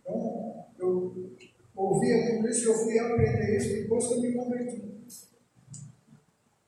Então, 0.00 0.66
eu 0.78 1.32
ouvia 1.74 2.36
tudo 2.36 2.48
isso 2.48 2.64
e 2.64 2.68
eu 2.68 2.74
fui 2.74 2.98
aprender 2.98 3.56
isso 3.56 3.74
depois 3.74 4.06
que 4.06 4.14
eu 4.14 4.20
me 4.20 4.32
converti. 4.32 4.92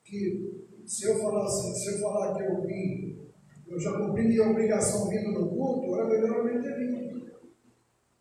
Que 0.05 0.65
se 0.87 1.05
eu 1.07 1.19
falasse, 1.19 1.81
se 1.81 1.95
eu 1.95 2.01
falar 2.01 2.35
que 2.35 2.43
eu 2.43 2.63
vim, 2.63 3.19
eu 3.67 3.81
já 3.81 3.93
cumpri 3.99 4.29
minha 4.29 4.51
obrigação 4.51 5.09
vindo 5.09 5.33
no 5.33 5.49
culto, 5.49 5.95
era 5.95 6.09
melhor 6.09 6.39
eu 6.39 6.45
nem 6.45 6.63
ter 6.63 6.77
vindo. 6.79 7.25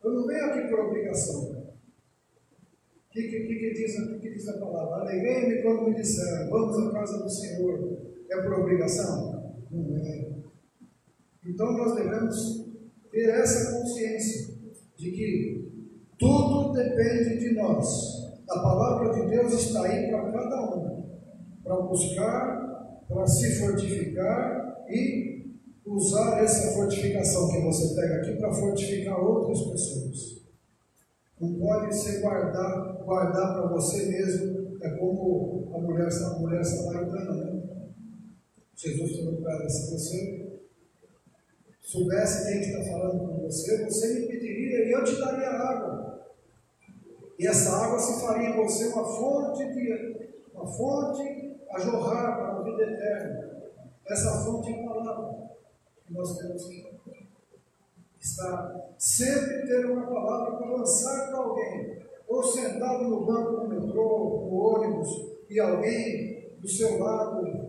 Eu 0.04 0.12
não 0.12 0.28
venho 0.28 0.46
aqui 0.46 0.68
por 0.70 0.80
obrigação 0.80 1.64
que, 3.14 3.22
que, 3.28 3.46
que, 3.46 3.74
diz, 3.74 4.20
que 4.20 4.30
diz 4.32 4.48
a 4.50 4.58
palavra? 4.58 5.02
Alegrei-me 5.02 5.62
quando 5.62 5.84
me 5.84 5.94
disseram, 5.94 6.50
vamos 6.50 6.88
à 6.88 6.92
casa 6.92 7.24
do 7.24 7.30
Senhor. 7.30 8.13
É 8.34 8.42
por 8.42 8.60
obrigação? 8.62 9.54
Não 9.70 9.96
é. 9.96 10.34
Então 11.46 11.72
nós 11.74 11.96
devemos 11.96 12.66
ter 13.12 13.30
essa 13.30 13.78
consciência 13.78 14.56
de 14.98 15.12
que 15.12 15.72
tudo 16.18 16.74
depende 16.74 17.38
de 17.38 17.54
nós. 17.54 18.24
A 18.50 18.60
palavra 18.60 19.14
de 19.14 19.30
Deus 19.30 19.54
está 19.54 19.84
aí 19.84 20.10
para 20.10 20.32
cada 20.32 20.76
um, 20.76 21.04
para 21.64 21.76
buscar, 21.82 23.06
para 23.08 23.28
se 23.28 23.60
fortificar 23.60 24.84
e 24.90 25.54
usar 25.86 26.44
essa 26.44 26.74
fortificação 26.74 27.50
que 27.50 27.62
você 27.62 27.94
pega 27.94 28.16
aqui 28.16 28.36
para 28.38 28.52
fortificar 28.52 29.20
outras 29.20 29.62
pessoas. 29.62 30.44
Não 31.40 31.54
pode 31.60 31.96
ser 31.96 32.22
guardar, 32.22 33.04
guardar 33.04 33.54
para 33.54 33.68
você 33.74 34.06
mesmo. 34.08 34.64
É 34.82 34.90
como 34.98 35.72
a 35.76 35.80
mulher, 35.80 36.08
a 36.08 36.40
mulher 36.40 36.64
samaritana, 36.64 37.34
né? 37.34 37.63
Jesus 38.76 39.18
falou 39.18 39.42
para 39.42 39.54
ela: 39.54 39.70
se 39.70 39.92
você 39.92 40.60
soubesse 41.82 42.52
quem 42.52 42.62
está 42.62 42.92
falando 42.92 43.28
com 43.28 43.42
você, 43.42 43.86
você 43.86 44.20
me 44.20 44.28
pediria 44.28 44.86
e 44.86 44.92
eu 44.92 45.04
te 45.04 45.20
daria 45.20 45.50
água. 45.50 46.28
E 47.38 47.48
essa 47.48 47.72
água 47.72 48.00
se 48.00 48.22
faria 48.22 48.50
em 48.50 48.56
você 48.56 48.88
uma 48.88 49.06
fonte, 49.06 49.66
de, 49.74 50.30
uma 50.54 50.68
fonte 50.68 51.58
a 51.70 51.80
jorrar 51.80 52.38
para 52.38 52.60
a 52.60 52.62
vida 52.64 52.84
eterna. 52.84 53.64
Essa 54.08 54.44
fonte 54.44 54.72
é 54.72 54.82
a 54.82 54.88
palavra 54.88 55.50
que 56.06 56.14
nós 56.14 56.38
temos 56.38 56.66
que 56.66 56.94
está 58.20 58.90
sempre 58.98 59.68
ter 59.68 59.86
uma 59.86 60.08
palavra 60.08 60.58
para 60.58 60.78
lançar 60.78 61.28
para 61.28 61.40
alguém, 61.40 62.02
ou 62.28 62.44
sentado 62.44 63.04
no 63.10 63.26
banco 63.26 63.62
do 63.62 63.68
metrô, 63.68 64.48
no 64.50 64.56
ônibus, 64.56 65.10
e 65.50 65.60
alguém 65.60 66.58
do 66.60 66.68
seu 66.68 67.00
lado 67.00 67.63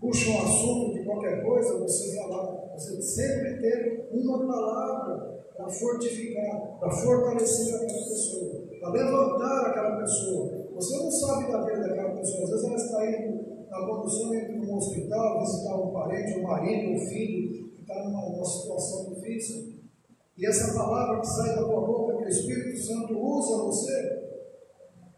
puxa 0.00 0.30
um 0.30 0.42
assunto 0.42 0.94
de 0.94 1.04
qualquer 1.04 1.42
coisa, 1.42 1.78
você 1.78 2.16
falar, 2.16 2.68
Você 2.74 3.02
sempre 3.02 3.60
ter 3.60 4.08
uma 4.12 4.46
palavra 4.46 5.38
para 5.56 5.68
fortificar, 5.68 6.78
para 6.78 6.90
fortalecer 6.90 7.74
aquela 7.74 8.04
pessoa, 8.04 8.68
para 8.80 8.90
levantar 8.90 9.66
aquela 9.66 10.00
pessoa. 10.00 10.68
Você 10.74 10.96
não 10.96 11.10
sabe 11.10 11.50
da 11.50 11.64
vida 11.64 11.88
daquela 11.88 12.14
pessoa, 12.16 12.44
às 12.44 12.50
vezes 12.50 12.64
ela 12.64 12.76
está 12.76 13.10
indo 13.10 13.48
na 13.68 13.86
condução, 13.86 14.34
indo 14.34 14.66
no 14.66 14.76
hospital, 14.76 15.40
visitar 15.40 15.76
um 15.76 15.92
parente, 15.92 16.38
um 16.38 16.42
marido, 16.42 16.92
um 16.92 17.08
filho, 17.08 17.68
que 17.70 17.80
está 17.80 18.04
numa, 18.04 18.30
numa 18.30 18.44
situação 18.44 19.12
difícil. 19.12 19.78
E 20.36 20.46
essa 20.46 20.72
palavra 20.72 21.20
que 21.20 21.26
sai 21.26 21.56
da 21.56 21.64
tua 21.64 21.80
boca, 21.80 22.18
que 22.18 22.24
o 22.24 22.28
Espírito 22.28 22.78
Santo 22.78 23.18
usa 23.18 23.64
você, 23.64 24.28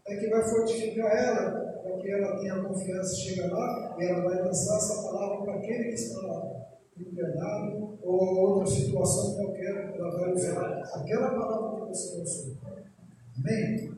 é 0.07 0.15
que 0.15 0.29
vai 0.29 0.41
fortificar 0.49 1.15
ela, 1.15 1.70
para 2.01 2.03
que 2.03 2.11
ela 2.11 2.39
tenha 2.39 2.63
confiança, 2.63 3.15
chega 3.15 3.53
lá 3.53 3.95
e 3.99 4.03
ela 4.03 4.23
vai 4.23 4.41
lançar 4.41 4.77
essa 4.77 5.03
palavra 5.03 5.43
para 5.43 5.55
aquele 5.55 5.83
que 5.85 5.93
está 5.93 6.21
lá, 6.21 6.67
internado 6.97 7.99
ou 8.01 8.37
outra 8.37 8.65
situação 8.65 9.35
qualquer, 9.35 9.93
ela 9.95 10.19
vai 10.19 10.33
usar 10.33 10.81
aquela 10.95 11.29
palavra 11.29 11.85
que 11.85 11.95
você 11.95 12.17
lançou. 12.17 12.57
Amém? 13.37 13.91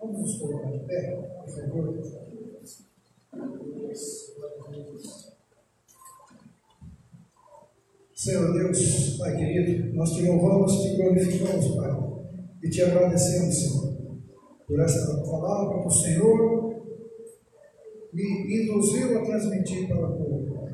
Vamos 0.00 0.20
nos 0.20 0.38
colocar 0.38 0.70
de 0.70 0.78
pé, 0.80 1.16
por 1.16 1.48
favor. 1.48 1.98
Senhor 8.14 8.52
Deus, 8.52 9.16
Pai 9.18 9.36
querido, 9.36 9.94
nós 9.94 10.10
te 10.12 10.22
louvamos, 10.22 10.82
te 10.82 10.96
glorificamos, 10.96 11.74
Pai, 11.76 11.90
e 12.62 12.68
te 12.68 12.82
agradecemos, 12.82 13.54
Senhor, 13.54 13.96
por 14.66 14.80
esta 14.80 15.16
palavra 15.22 15.82
que 15.82 15.86
o 15.86 15.90
Senhor 15.90 16.67
me 18.12 18.62
induziu 18.62 19.18
a 19.18 19.24
transmitir 19.24 19.88
para 19.88 20.08
o 20.08 20.12
povo. 20.12 20.68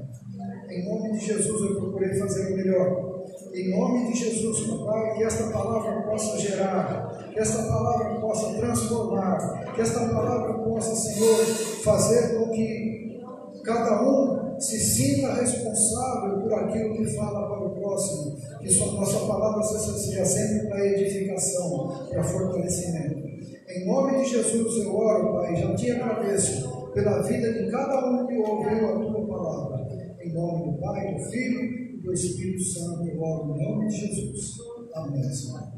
Em 0.70 0.88
nome 0.88 1.12
de 1.12 1.26
Jesus 1.26 1.60
eu 1.62 1.80
procurei 1.80 2.18
fazer 2.18 2.52
o 2.52 2.56
melhor. 2.56 3.14
Em 3.52 3.70
nome 3.70 4.12
de 4.12 4.18
Jesus, 4.18 4.66
Pai, 4.84 5.14
que 5.16 5.24
esta 5.24 5.50
palavra 5.52 6.02
possa 6.02 6.38
gerar, 6.38 7.30
que 7.32 7.38
esta 7.38 7.62
palavra 7.62 8.20
possa 8.20 8.54
transformar, 8.54 9.72
que 9.74 9.80
esta 9.80 10.00
palavra 10.00 10.54
possa, 10.64 10.94
Senhor, 10.94 11.36
fazer 11.84 12.36
com 12.36 12.50
que 12.50 13.20
cada 13.64 14.02
um 14.02 14.60
se 14.60 14.78
sinta 14.78 15.34
responsável 15.34 16.40
por 16.42 16.54
aquilo 16.54 16.96
que 16.96 17.16
fala 17.16 17.48
para 17.48 17.66
o 17.66 17.74
próximo, 17.74 18.36
que 18.60 18.70
sua 18.70 18.92
nossa 18.92 19.26
palavra 19.26 19.62
seja 19.62 20.24
sempre 20.24 20.68
para 20.68 20.86
edificação, 20.86 22.08
para 22.10 22.24
fortalecimento. 22.24 23.24
Em 23.68 23.86
nome 23.86 24.22
de 24.22 24.30
Jesus 24.30 24.84
eu 24.84 24.94
oro, 24.94 25.32
Pai, 25.34 25.56
já 25.56 25.74
te 25.74 25.90
agradeço 25.90 26.73
pela 26.94 27.22
vida 27.22 27.52
de 27.52 27.70
cada 27.70 28.08
um 28.08 28.26
que 28.26 28.36
ouviu 28.36 28.88
a 28.88 29.00
tua 29.00 29.26
palavra. 29.26 29.86
Em 30.22 30.32
nome 30.32 30.72
do 30.72 30.80
Pai, 30.80 31.14
do 31.14 31.24
Filho 31.28 31.60
e 31.60 32.00
do 32.00 32.12
Espírito 32.12 32.62
Santo, 32.62 33.06
eu 33.06 33.20
oro 33.20 33.56
em 33.56 33.64
nome 33.64 33.88
de 33.88 33.96
Jesus. 33.96 34.56
Amém, 34.94 35.22
Senhor. 35.24 35.73